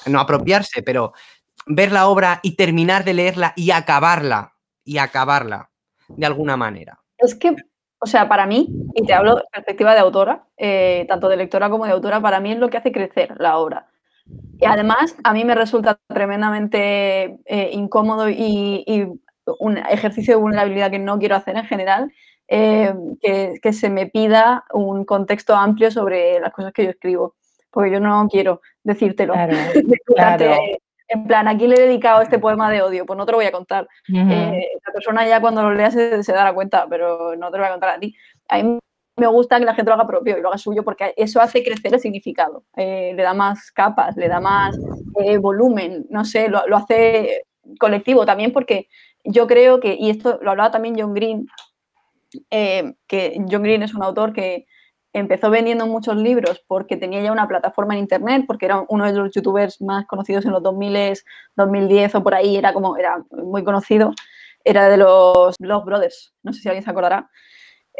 [0.05, 1.13] no apropiarse, pero
[1.65, 5.69] ver la obra y terminar de leerla y acabarla, y acabarla
[6.09, 6.99] de alguna manera.
[7.17, 7.55] Es que,
[7.99, 11.69] o sea, para mí, y te hablo de perspectiva de autora, eh, tanto de lectora
[11.69, 13.87] como de autora, para mí es lo que hace crecer la obra.
[14.59, 19.07] Y además, a mí me resulta tremendamente eh, incómodo y,
[19.59, 22.13] un ejercicio de vulnerabilidad que no quiero hacer en general,
[22.47, 27.35] eh, que, se me pida un contexto amplio sobre las cosas que yo escribo,
[27.71, 29.33] porque yo no quiero decírtelo.
[29.33, 29.55] Claro,
[31.11, 33.03] En plan, ¿a quién le he dedicado este poema de odio?
[33.05, 33.87] Pues no te lo voy a contar.
[34.07, 37.67] Eh, la persona ya cuando lo lea se, dará cuenta, pero no te lo voy
[37.67, 38.15] a contar a ti.
[38.47, 38.77] A mí
[39.17, 41.63] me gusta que la gente lo haga propio y lo haga suyo porque eso hace
[41.63, 42.63] crecer el significado.
[42.77, 44.77] Eh, le da más capas, le da más
[45.23, 47.43] eh, volumen, no sé, lo, lo, hace
[47.79, 48.87] colectivo también porque
[49.23, 51.47] yo creo que, y esto lo hablaba también John Green,
[52.51, 54.67] que John Green es un autor que
[55.13, 59.13] empezó vendiendo muchos libros porque tenía ya una plataforma en internet, porque era uno de
[59.13, 61.19] los youtubers más conocidos en los 2000,
[61.55, 64.11] 2010 o por ahí, era como, era muy conocido,
[64.63, 67.29] era de los Blog Brothers, no sé si alguien se acordará.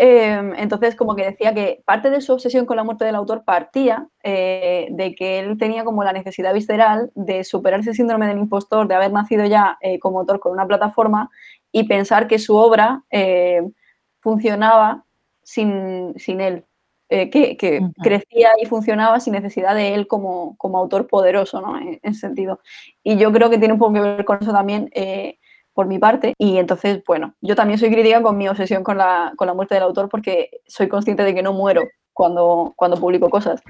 [0.02, 3.44] Em, entonces, como que decía que parte de su obsesión con la muerte del autor
[3.44, 8.38] partía eh, de que él tenía como la necesidad visceral de superar ese síndrome del
[8.38, 11.30] impostor, de haber nacido ya eh, como autor con una plataforma
[11.74, 13.62] y pensar que su obra eh,
[14.22, 15.04] funcionaba
[15.44, 16.66] sin, sin él,
[17.12, 17.58] eh, que,
[18.04, 21.80] crecía y funcionaba sin necesidad de él como, autor poderoso, ¿no?
[21.80, 22.60] En, ese sentido.
[23.04, 25.40] Y yo creo que tiene un poco que ver con eso también eh,
[25.74, 26.34] por mi parte.
[26.38, 30.08] Y entonces, bueno, yo también soy crítica con mi obsesión con la, muerte del autor
[30.08, 31.82] porque soy consciente de que no muero
[32.14, 33.62] cuando, cuando publico cosas.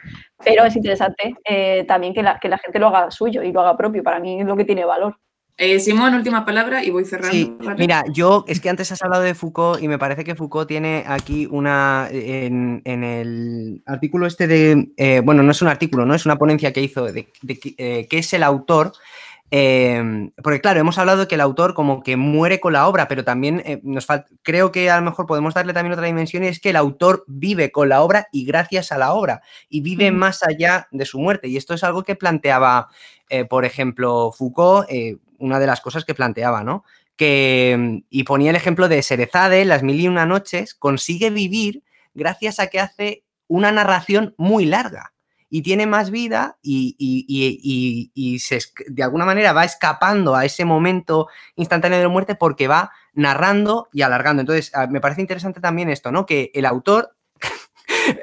[0.43, 3.61] Pero es interesante eh, también que la, que la gente lo haga suyo y lo
[3.61, 4.03] haga propio.
[4.03, 5.17] Para mí es lo que tiene valor.
[5.61, 7.57] Eh, Simón, última palabra y voy cerrando.
[7.77, 11.03] Mira, yo es que antes has hablado de Foucault y me parece que Foucault tiene
[11.05, 12.07] aquí una.
[12.09, 14.93] En, el artículo este de.
[14.95, 16.15] Eh, bueno, no es un artículo, ¿no?
[16.15, 17.27] Es una ponencia que hizo de,
[17.77, 18.93] eh, qué es el autor.
[19.49, 23.25] porque claro, hemos hablado de que el autor como que muere con la obra, pero
[23.25, 24.07] también nos
[24.43, 27.25] creo que a lo mejor podemos darle también otra dimensión y es que el autor
[27.27, 31.19] vive con la obra y gracias a la obra y vive más allá de su
[31.19, 31.49] muerte.
[31.49, 32.87] Y esto es algo que planteaba,
[33.49, 34.87] por ejemplo, Foucault
[35.39, 36.83] una de las cosas que planteaba, ¿no?
[37.15, 41.83] Que, y ponía el ejemplo de Serezade, Las Mil y Una Noches, consigue vivir
[42.13, 45.13] gracias a que hace una narración muy larga
[45.49, 46.95] y tiene más vida y,
[48.13, 52.67] y, se, de alguna manera va escapando a ese momento instantáneo de la muerte porque
[52.67, 54.41] va narrando y alargando.
[54.41, 56.25] Entonces, ah, me parece interesante también esto, ¿no?
[56.25, 57.15] Que el autor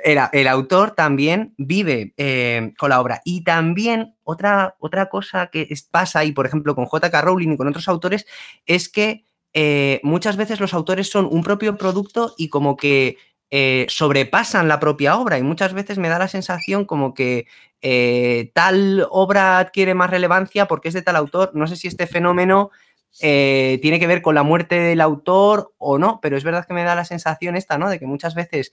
[0.04, 3.20] el, autor también vive eh, con la obra.
[3.24, 7.20] Y también otra, otra cosa que pasa ahí, por ejemplo, con J.K.
[7.20, 8.26] Rowling y con otros autores,
[8.66, 13.16] es que eh, muchas veces los autores son un propio producto y como que
[13.50, 17.46] eh, sobrepasan la propia obra y muchas veces me da la sensación como que
[18.52, 21.52] tal obra adquiere más relevancia porque es de tal autor.
[21.54, 22.72] No sé si este fenómeno
[23.20, 26.74] eh, tiene que ver con la muerte del autor o no, pero es verdad que
[26.74, 27.88] me da la sensación esta, ¿no?
[27.88, 28.72] De que muchas veces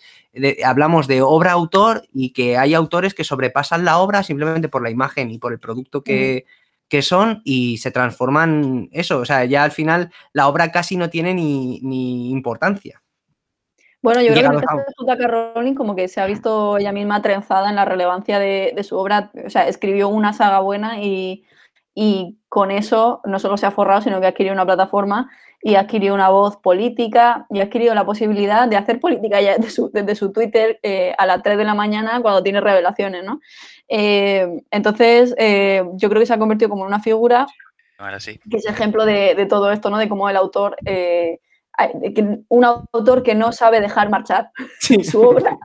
[0.65, 5.31] hablamos de obra-autor y que hay autores que sobrepasan la obra simplemente por la imagen
[5.31, 6.45] y por el producto que,
[7.01, 11.33] son y se transforman eso, o sea, ya al final la obra casi no tiene
[11.33, 13.01] ni, importancia.
[14.03, 14.65] Bueno, yo creo que
[14.97, 15.27] J.K.
[15.27, 18.95] Rowling como que se ha visto ella misma trenzada en la relevancia de, de su
[18.97, 21.45] obra, o sea, escribió una saga buena y
[21.95, 25.29] y con eso no solo se ha forrado, sino que ha adquirido una plataforma
[25.61, 29.55] y ha adquirido una voz política y ha adquirido la posibilidad de hacer política ya
[29.93, 33.39] desde su, Twitter eh, a las 3 de la mañana cuando tiene revelaciones, ¿no?
[33.87, 37.47] Eh, entonces, eh, yo creo que se ha convertido como en una figura
[38.49, 39.97] que es ejemplo de, todo esto, ¿no?
[39.97, 40.75] De cómo el autor,
[42.49, 45.57] un autor que no sabe dejar marchar su obra.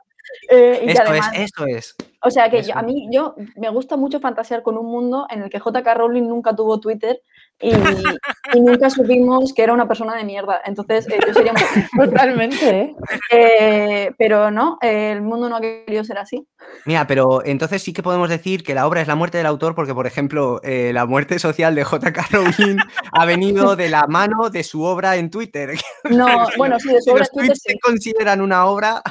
[0.51, 1.97] y esto es, esto es.
[2.21, 5.51] O sea que a mí yo me gusta mucho fantasear con un mundo en el
[5.51, 7.21] que JK Rowling nunca tuvo Twitter
[7.61, 10.61] y, nunca supimos que era una persona de mierda.
[10.65, 11.53] Entonces eh, yo sería
[11.97, 12.81] Totalmente.
[12.81, 12.95] ¿eh?
[13.33, 14.11] ¿eh?
[14.19, 16.47] pero no, el mundo no ha querido ser así.
[16.87, 19.75] Mira, pero entonces sí que podemos decir que la obra es la muerte del autor
[19.75, 22.79] porque, por ejemplo, eh, la muerte social de JK Rowling
[23.13, 25.79] ha venido de la mano de su obra en Twitter.
[26.11, 27.57] No, bueno, sí, de su obra en Twitter.
[27.57, 29.03] se consideran una obra...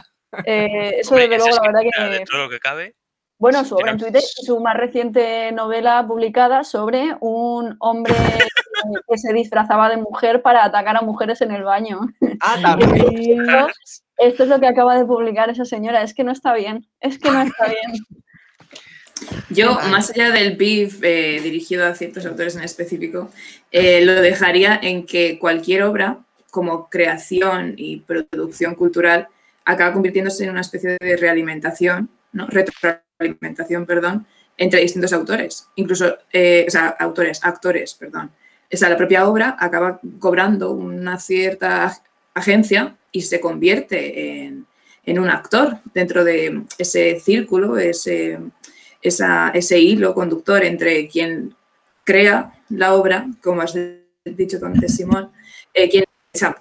[0.46, 2.26] Eh, eso desde luego, la verdad que...
[2.26, 2.96] todo lo que cabe.
[3.40, 8.16] Bueno, su obra en Twitter y su más reciente novela publicada sobre un hombre
[9.08, 12.00] que se disfrazaba de mujer para atacar a mujeres en el baño.
[12.42, 12.90] Ah, también.
[13.48, 13.68] Esto,
[14.18, 16.02] esto es lo que acaba de publicar esa señora.
[16.02, 16.88] Es que no está bien.
[17.00, 18.06] Es que no está bien.
[19.50, 23.30] Yo, más allá del beef eh, dirigido a ciertos autores en específico,
[23.72, 26.20] eh, lo dejaría en que cualquier obra,
[26.50, 29.28] como creación y producción cultural,
[29.68, 32.47] acaba convirtiéndose en una especie de realimentación, ¿no?
[32.47, 34.26] retroalimentación, perdón,
[34.57, 38.32] entre distintos autores, incluso, eh, o sea, autores, actores, perdón.
[38.74, 42.01] O sea, la propia obra acaba cobrando una cierta ag-
[42.34, 44.65] agencia y se convierte en,
[45.05, 48.39] en un actor dentro de ese círculo, ese,
[49.01, 51.55] ese hilo conductor entre quien
[52.05, 53.78] crea la obra, como has
[54.24, 55.30] dicho antes, Simón,
[55.74, 56.05] eh, quien,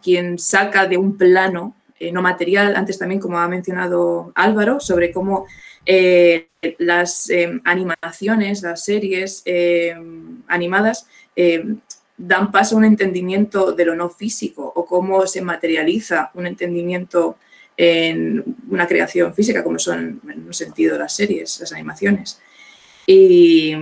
[0.02, 5.10] quien saca de un plano eh, no material, antes también, como ha mencionado Álvaro, sobre
[5.12, 5.46] cómo
[5.84, 9.44] eh, las eh, animaciones, las series
[10.46, 11.06] animadas
[12.18, 17.36] dan paso a un entendimiento de lo no físico o cómo se materializa un entendimiento
[17.76, 22.40] en una creación física, como son en un sentido las series, las animaciones.
[23.06, 23.74] Y,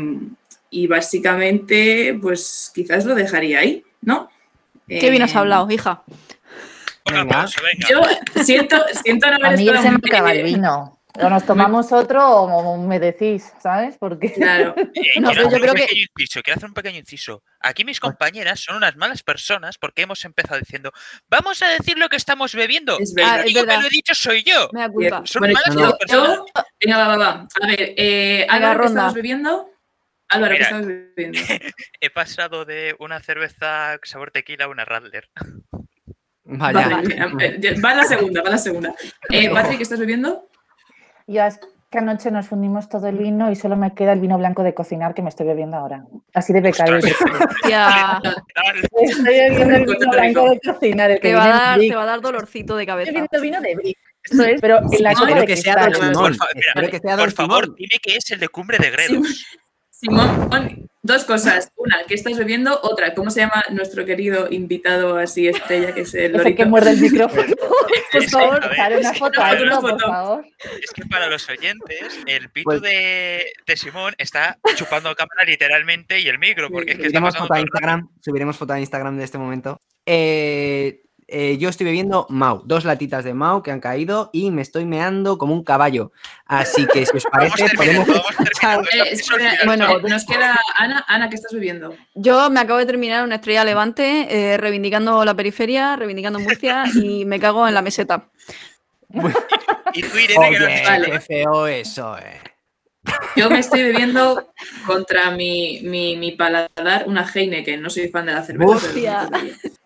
[0.70, 4.28] y básicamente, pues quizás lo dejaría ahí, ¿no?
[4.88, 6.02] Qué bien has hablado, hija.
[7.04, 7.46] Venga.
[7.62, 7.88] venga.
[7.88, 11.00] Yo siento, siento no A haber mí estado se me acaba el vino.
[11.16, 13.96] O nos tomamos otro o me decís, ¿sabes?
[13.98, 14.74] Porque Claro.
[14.94, 17.42] Eh, No, quiero yo hacer creo un que- pequeño inciso, quiero hacer un pequeño inciso.
[17.60, 20.90] Aquí mis compañeras son unas malas personas porque hemos empezado diciendo,
[21.28, 22.98] vamos a decir lo que estamos bebiendo.
[22.98, 23.38] Es El verdad.
[23.38, 24.68] Es único que lo he dicho soy yo.
[24.72, 25.22] Me da culpa.
[25.24, 26.36] Son Bueno, malas no, personas.
[26.38, 26.46] yo-
[26.84, 27.48] venga, va, va, va.
[27.62, 28.88] A ver, eh, Álvaro, ¿qué ronda.
[29.00, 29.70] estamos bebiendo?
[30.30, 31.38] Álvaro, ¿qué estamos bebiendo?
[32.00, 35.28] He pasado de una cerveza sabor tequila a una Radler.
[36.44, 36.88] Vaya.
[36.88, 38.94] Vale, eh, va la segunda, va la segunda.
[39.30, 40.48] Eh, Patrick, ¿qué estás bebiendo?
[41.26, 41.58] yo es
[41.90, 44.74] que anoche nos fundimos todo el vino y solo me queda el vino blanco de
[44.74, 46.04] cocinar que me estoy bebiendo ahora.
[46.34, 46.98] Así de becario.
[47.68, 48.20] Ya,
[49.00, 52.06] Estoy bebiendo el vino blanco de cocinar, el que te, va dar, te va a
[52.06, 53.12] dar dolorcito de Estoy cabeza.
[53.12, 53.98] bebiendo vino de brick.
[54.24, 57.18] Esto es, pero en la Simón, copa de que sea cristal.
[57.18, 59.46] Por, favor, dime que es el de Cumbre de Gredos.
[59.98, 61.70] Simón, dos cosas.
[61.76, 62.78] Una, ¿qué estás bebiendo?
[62.82, 66.90] Otra, ¿cómo se llama nuestro querido invitado así estrella, que es el Ese que muerde
[66.90, 67.44] el micrófono.
[68.12, 70.06] Por favor, dar una es que foto una esto, por foto.
[70.06, 70.46] favor.
[70.82, 76.20] Es que para los oyentes, el pito Pues- de, de Simón está chupando cámara literalmente
[76.20, 77.66] y el micro, porque es que está Subiremos pasando foto a rato.
[77.66, 78.08] Instagram.
[78.20, 79.80] Subiremos foto a Instagram de este momento.
[80.06, 84.62] Eh, eh, yo estoy bebiendo Mau, dos latitas de Mau que han caído y me
[84.62, 86.12] estoy meando como un caballo.
[86.46, 88.08] Así que si os parece, podemos.
[88.08, 88.22] Eh,
[89.10, 91.04] espera, bueno, nos queda Ana.
[91.08, 91.94] Ana, ¿qué estás bebiendo?
[92.14, 97.24] Yo me acabo de terminar una estrella levante, eh, reivindicando la periferia, reivindicando Murcia y
[97.24, 98.28] me cago en la meseta.
[99.92, 101.10] Y tú, Irene, que no Oye, Vale.
[101.10, 102.40] qué feo eso, eh.
[103.36, 104.50] Yo me estoy bebiendo
[104.86, 107.82] contra mi, mi, mi paladar una Heineken.
[107.82, 108.88] No soy fan de la cerveza.
[108.94, 109.28] pero.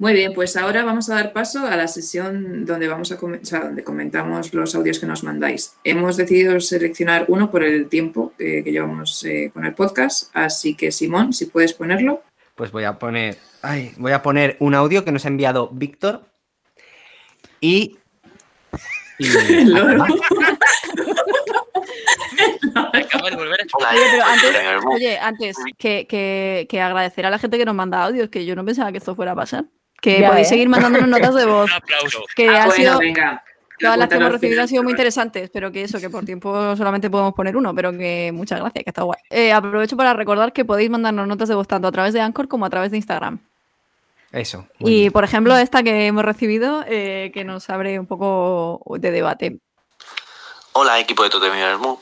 [0.01, 3.41] Muy bien, pues ahora vamos a dar paso a la sesión donde vamos a comen-
[3.43, 5.75] o sea, donde comentamos los audios que nos mandáis.
[5.83, 10.77] Hemos decidido seleccionar uno por el tiempo eh, que llevamos eh, con el podcast, así
[10.77, 12.23] que Simón, si puedes ponerlo.
[12.55, 13.39] Pues voy a poner.
[13.63, 16.23] ay, voy a poner un audio que nos ha enviado Víctor.
[17.61, 17.99] Y.
[19.19, 19.29] y-.
[23.91, 24.53] Oye, pero antes,
[24.95, 28.55] oye, antes que, que- que agradecer a la gente que nos manda audios, que yo
[28.55, 29.65] no pensaba que esto fuera a pasar.
[30.01, 30.51] Que Ya, podéis ¿eh?
[30.51, 31.71] seguir mandándonos notas de voz.
[31.71, 32.23] Un aplauso.
[32.37, 33.43] Que Ah, ha bueno, sido, venga.
[33.81, 36.77] todas las que hemos recibido han sido muy interesantes, pero que eso, que por tiempo
[36.77, 39.19] solamente podemos poner uno, pero que muchas gracias, que está guay.
[39.31, 42.49] Eh, aprovecho para recordar que podéis mandarnos notas de voz tanto a través de Anchor
[42.49, 43.39] como a través de Instagram.
[44.31, 44.67] Eso.
[44.81, 45.13] Y bien.
[45.13, 49.59] por ejemplo, esta que hemos recibido, eh, que nos abre un poco de debate.
[50.73, 51.99] Hola, equipo de Totem y Bermú.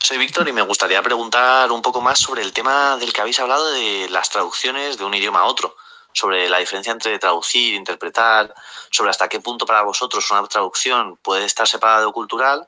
[0.00, 3.38] Soy Víctor y me gustaría preguntar un poco más sobre el tema del que habéis
[3.38, 5.76] hablado de las traducciones de un idioma a otro,
[6.12, 8.54] sobre la diferencia entre traducir, interpretar,
[8.90, 12.66] sobre hasta qué punto para vosotros una traducción puede estar separada de lo cultural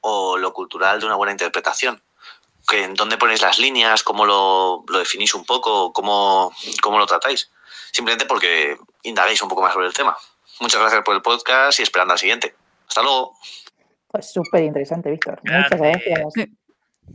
[0.00, 2.02] o lo cultural de una buena interpretación.
[2.68, 4.02] Que, ¿En dónde ponéis las líneas?
[4.02, 5.92] ¿Cómo lo, lo definís un poco?
[5.92, 7.50] ¿Cómo, ¿Cómo lo tratáis?
[7.92, 10.16] Simplemente porque indaguéis un poco más sobre el tema.
[10.60, 12.54] Muchas gracias por el podcast y esperando al siguiente.
[12.88, 13.36] Hasta luego.
[14.08, 15.40] Pues súper interesante, Víctor.
[15.42, 16.48] Muchas Gracias.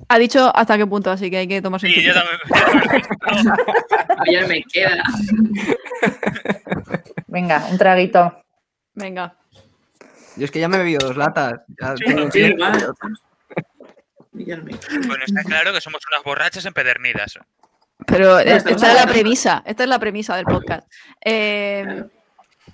[0.07, 2.37] Ha dicho hasta qué punto, así que hay que tomarse un Sí, yo también.
[2.47, 3.55] yo también-
[4.31, 5.03] Ya me queda.
[7.27, 8.43] Venga, un traguito.
[8.93, 9.35] Venga.
[10.35, 11.61] Yo es que ya me he bebido dos latas.
[11.79, 12.29] ya Sí, tengo
[15.07, 17.37] Bueno, está claro que somos unas borrachas empedernidas.
[18.07, 20.89] Pero Bueno, esta es la premisa, esta es la premisa del podcast.
[21.23, 22.09] Eh, Claro.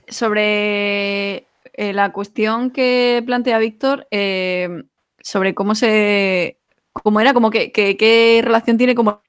[0.07, 1.47] sobre
[1.77, 4.83] eh, la cuestión que plantea Víctor, eh,
[5.21, 6.59] sobre cómo se
[7.03, 9.21] como era, como que, que- qué relación tiene como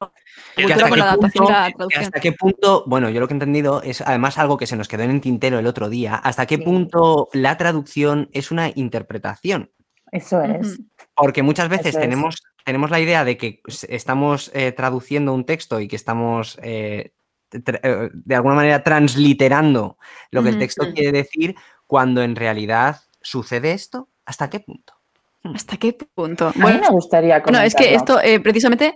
[0.54, 2.04] Que cultura hasta con qué la adaptación y punto- la que traducción.
[2.04, 4.88] ¿Hasta qué punto, bueno, yo lo que he entendido es además algo que se nos
[4.88, 6.62] quedó en el tintero el otro día, hasta qué Sí.
[6.62, 9.70] punto la traducción es una interpretación?
[10.12, 10.80] Eso es.
[11.14, 12.00] Porque muchas veces es.
[12.00, 17.12] tenemos, tenemos la idea de que estamos eh, traduciendo un texto y que estamos eh,
[17.52, 19.98] eh, de alguna manera transliterando
[20.30, 20.92] lo que el texto Mm.
[20.94, 21.54] quiere decir,
[21.86, 24.08] cuando en realidad sucede esto.
[24.24, 24.94] ¿Hasta qué punto?
[25.54, 26.48] ¿Hasta qué punto?
[26.48, 27.96] A mí Bueno, me gustaría no, es que comentarlo.
[27.96, 28.94] esto eh, precisamente,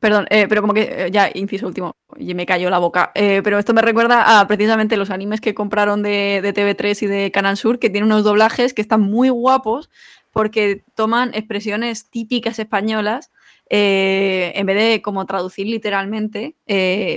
[0.00, 3.58] perdón, eh, pero como que eh, ya, inciso último, y me cayó la boca, pero
[3.58, 7.56] esto me recuerda a precisamente los animes que compraron de, de TV3 y de Canal
[7.56, 9.90] Sur, que tienen unos doblajes que están muy guapos
[10.32, 13.30] porque toman expresiones típicas españolas.
[13.70, 16.56] en vez de como traducir literalmente,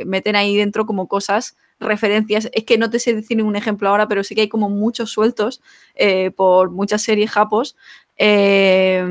[0.06, 2.50] meten ahí dentro como cosas, referencias.
[2.54, 5.12] Es que no te sé decir ningún ejemplo ahora, pero sí que hay como muchos
[5.12, 5.62] sueltos
[5.96, 7.76] eh, por muchas series japos
[8.24, 9.04] eh,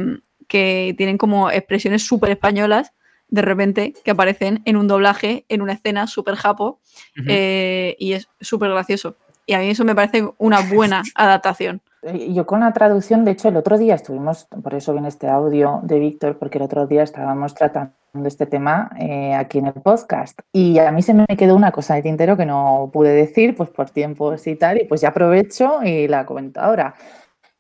[0.47, 2.93] que tienen como expresiones súper españolas
[3.29, 6.81] de repente que aparecen en un doblaje, en una escena súper japo
[7.19, 7.27] Ujú.
[7.29, 9.17] eh, y es súper gracioso.
[9.47, 11.81] Y a mí eso me parece una buena adaptación.
[12.03, 15.29] Eh, Yo con la traducción, de hecho, el otro día estuvimos, por eso viene este
[15.29, 17.93] audio de Víctor, porque el otro día estábamos tratando
[18.25, 20.41] este tema eh, aquí en el podcast.
[20.53, 23.71] Y a mí se me quedó una cosa de tintero que no pude decir, pues
[23.71, 26.95] por tiempos y tal, y pues ya aprovecho y la comento ahora.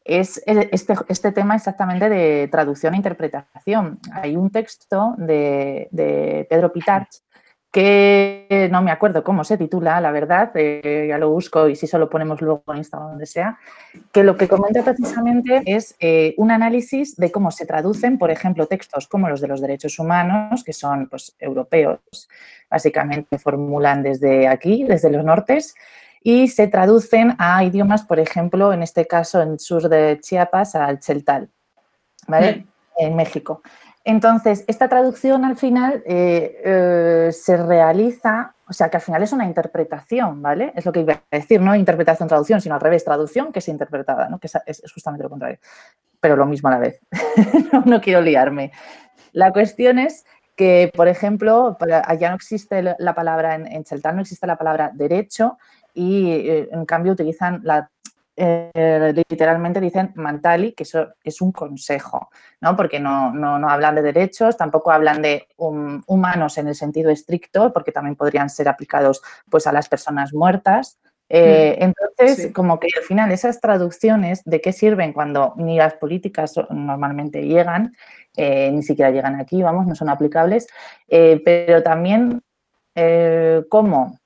[0.05, 3.99] Es este, este tema exactamente de traducción e interpretación.
[4.13, 7.23] Hay un texto de, de Pedro Pitarch
[7.71, 11.87] que no me acuerdo cómo se titula, la verdad, eh, ya lo busco y si
[11.87, 13.59] solo ponemos luego en Instagram donde sea,
[14.11, 18.67] que lo que comenta precisamente es eh, un análisis de cómo se traducen, por ejemplo,
[18.67, 22.29] textos como los de los derechos humanos, que son pues, europeos,
[22.69, 25.75] básicamente formulan desde aquí, desde los nortes,
[26.23, 31.01] y se traducen a idiomas, por ejemplo, en este caso en sur de Chiapas, al
[31.01, 31.49] cheltal,
[32.29, 32.67] ¿vale?
[32.99, 33.63] En México.
[34.05, 39.33] Entonces, esta traducción al final eh, eh, se realiza, o sea, que al final es
[39.33, 40.73] una interpretación, ¿vale?
[40.75, 43.69] Es lo que iba a decir, no interpretación, traducción, sino al revés, traducción que es
[43.69, 44.39] interpretada, ¿no?
[44.39, 45.59] Que es, justamente lo contrario,
[46.19, 47.01] pero lo mismo a la vez.
[47.73, 48.73] no, no quiero liarme.
[49.33, 50.25] La cuestión es
[50.57, 54.57] que, por ejemplo, allá no existe la- la palabra, en, en Cheltal no existe la
[54.57, 55.59] palabra derecho
[55.95, 57.91] y eh, en cambio utilizan la...
[58.37, 62.31] eh, literalmente dicen mantali, que eso es un consejo.
[62.61, 62.75] ¿no?
[62.77, 67.11] Porque no, no, no hablan de derechos, tampoco hablan de hum- humanos en el sentido
[67.11, 69.21] estricto, porque también podrían ser aplicados
[69.51, 70.99] pues, a las personas muertas.
[71.33, 72.53] Eh, entonces, sí.
[72.53, 77.95] como que al final esas traducciones, ¿de qué sirven cuando ni las políticas normalmente llegan,
[78.37, 80.67] eh, ni siquiera llegan aquí, vamos, no son aplicables,
[81.09, 82.43] pero también
[83.69, 84.20] cómo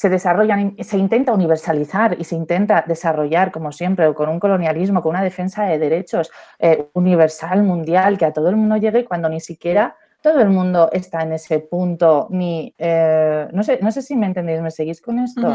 [0.00, 5.10] se desarrollan, se intenta universalizar y se intenta desarrollar, como siempre, con un colonialismo, con
[5.10, 9.40] una defensa de derechos eh, universal, mundial, que a todo el mundo llegue cuando ni
[9.40, 14.16] siquiera todo el mundo está en ese punto, ni, eh, no, sé, no sé si
[14.16, 15.54] me entendéis, ¿me seguís con esto?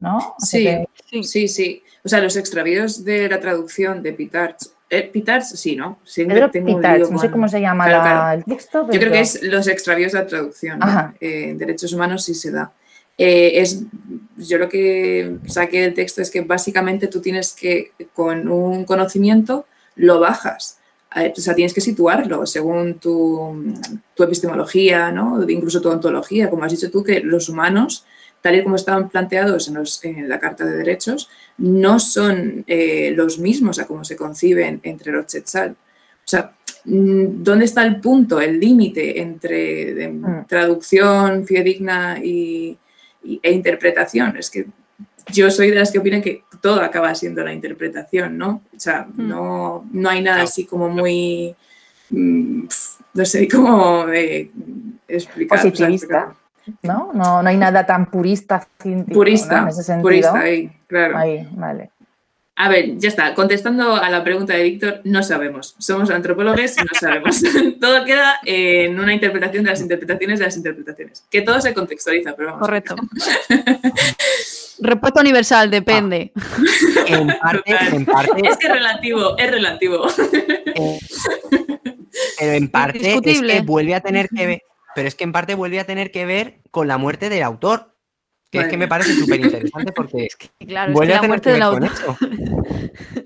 [0.00, 0.34] ¿No?
[0.40, 1.46] Sí, que- Sí.
[1.46, 1.82] sí.
[2.04, 4.66] O sea, los extravíos de la traducción de Pitarch.
[4.90, 5.98] Eh, Pitarch, sí, ¿no?
[6.02, 8.38] Sí, Pedro Pitarch, no sé cómo se llama Claro, la- claro.
[8.38, 8.78] el texto.
[8.82, 10.80] Yo creo que pero- es los extravíos de la traducción.
[11.20, 12.72] Eh, en derechos humanos sí se da.
[13.18, 13.82] Eh, es,
[14.36, 19.66] yo lo que saqué del texto es que básicamente tú tienes que, con un conocimiento,
[19.96, 20.78] lo bajas.
[21.14, 23.72] Eh, O sea, tienes que situarlo según tu,
[24.14, 25.42] tu epistemología, ¿no?
[25.48, 28.04] incluso tu ontología, como has dicho tú, que los humanos,
[28.42, 33.12] tal y como estaban planteados en, los- en la Carta de Derechos, no son eh,
[33.16, 35.70] los mismos a cómo se conciben entre los Chetzal.
[35.70, 36.52] O sea,
[36.84, 40.46] mm, ¿dónde está el punto, el límite entre de- Mm.
[40.46, 42.76] traducción fidedigna y-
[43.42, 44.36] e interpretación?
[44.36, 44.66] Es que
[45.32, 48.62] yo soy de las que opinan que todo acaba siendo la interpretación, ¿no?
[48.74, 49.28] O sea, Mm.
[49.28, 51.54] no, no hay nada así como muy,
[52.10, 52.64] mm,
[53.14, 54.50] no sé cómo eh,
[55.08, 55.58] explicar.
[55.58, 56.34] Positivista.
[56.82, 57.12] ¿no?
[57.14, 57.42] ¿no?
[57.42, 59.20] No hay nada tan purista, científico, ¿no?
[59.20, 60.02] Purista, En ese sentido.
[60.02, 61.16] purista ahí, claro.
[61.18, 61.90] Ahí, vale.
[62.58, 63.34] A ver, ya está.
[63.34, 65.76] Contestando a la pregunta de Víctor, no sabemos.
[65.78, 67.42] Somos antropólogos y no sabemos.
[67.80, 71.24] todo queda en una interpretación de las interpretaciones de las interpretaciones.
[71.30, 72.60] Que todo se contextualiza, pero vamos.
[72.62, 72.96] Correcto.
[74.78, 76.32] Respuesta universal, depende.
[77.06, 77.94] En parte, Total.
[77.94, 80.06] en parte, Es que es relativo, es relativo.
[80.74, 80.98] eh,
[82.38, 84.62] pero en parte es que vuelve a tener que ver,
[84.94, 87.95] pero es que en parte vuelve a tener que ver con la muerte del autor.
[88.58, 90.28] Que es que me parece súper interesante porque
[90.66, 92.28] Claro, es vuelve que a la tener muerte que del ver con autor.
[92.30, 93.16] eso.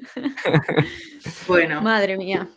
[1.46, 2.48] Bueno, Madre mía.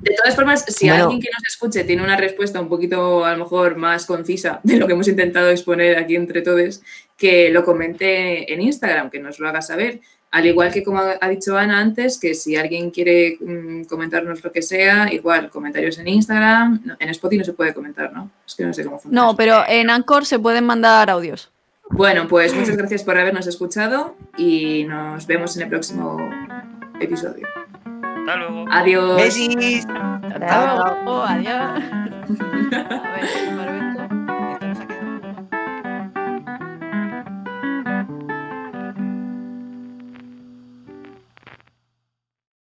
[0.00, 1.04] de todas formas, si Bueno.
[1.04, 4.76] alguien que nos escuche tiene una respuesta un poquito, a lo mejor, más concisa de
[4.76, 6.80] lo que hemos intentado exponer aquí entre todos,
[7.16, 10.00] que lo comente en Instagram, que nos lo haga saber.
[10.30, 14.52] Al igual que como ha dicho Ana antes, que si alguien quiere mm, comentarnos lo
[14.52, 18.30] que sea, igual, comentarios en Instagram, en Spotify no se puede comentar, ¿no?
[18.46, 19.26] Es que no sé cómo funciona.
[19.26, 21.50] No, pero en Anchor se pueden mandar audios.
[21.90, 26.18] Bueno, pues muchas gracias por habernos escuchado y nos vemos en el próximo
[27.00, 27.46] episodio.
[27.84, 28.64] Hasta luego.
[28.70, 29.16] Adiós.
[29.16, 29.86] Besis.
[29.86, 31.82] Hasta luego, adiós.
[32.72, 33.95] A ver,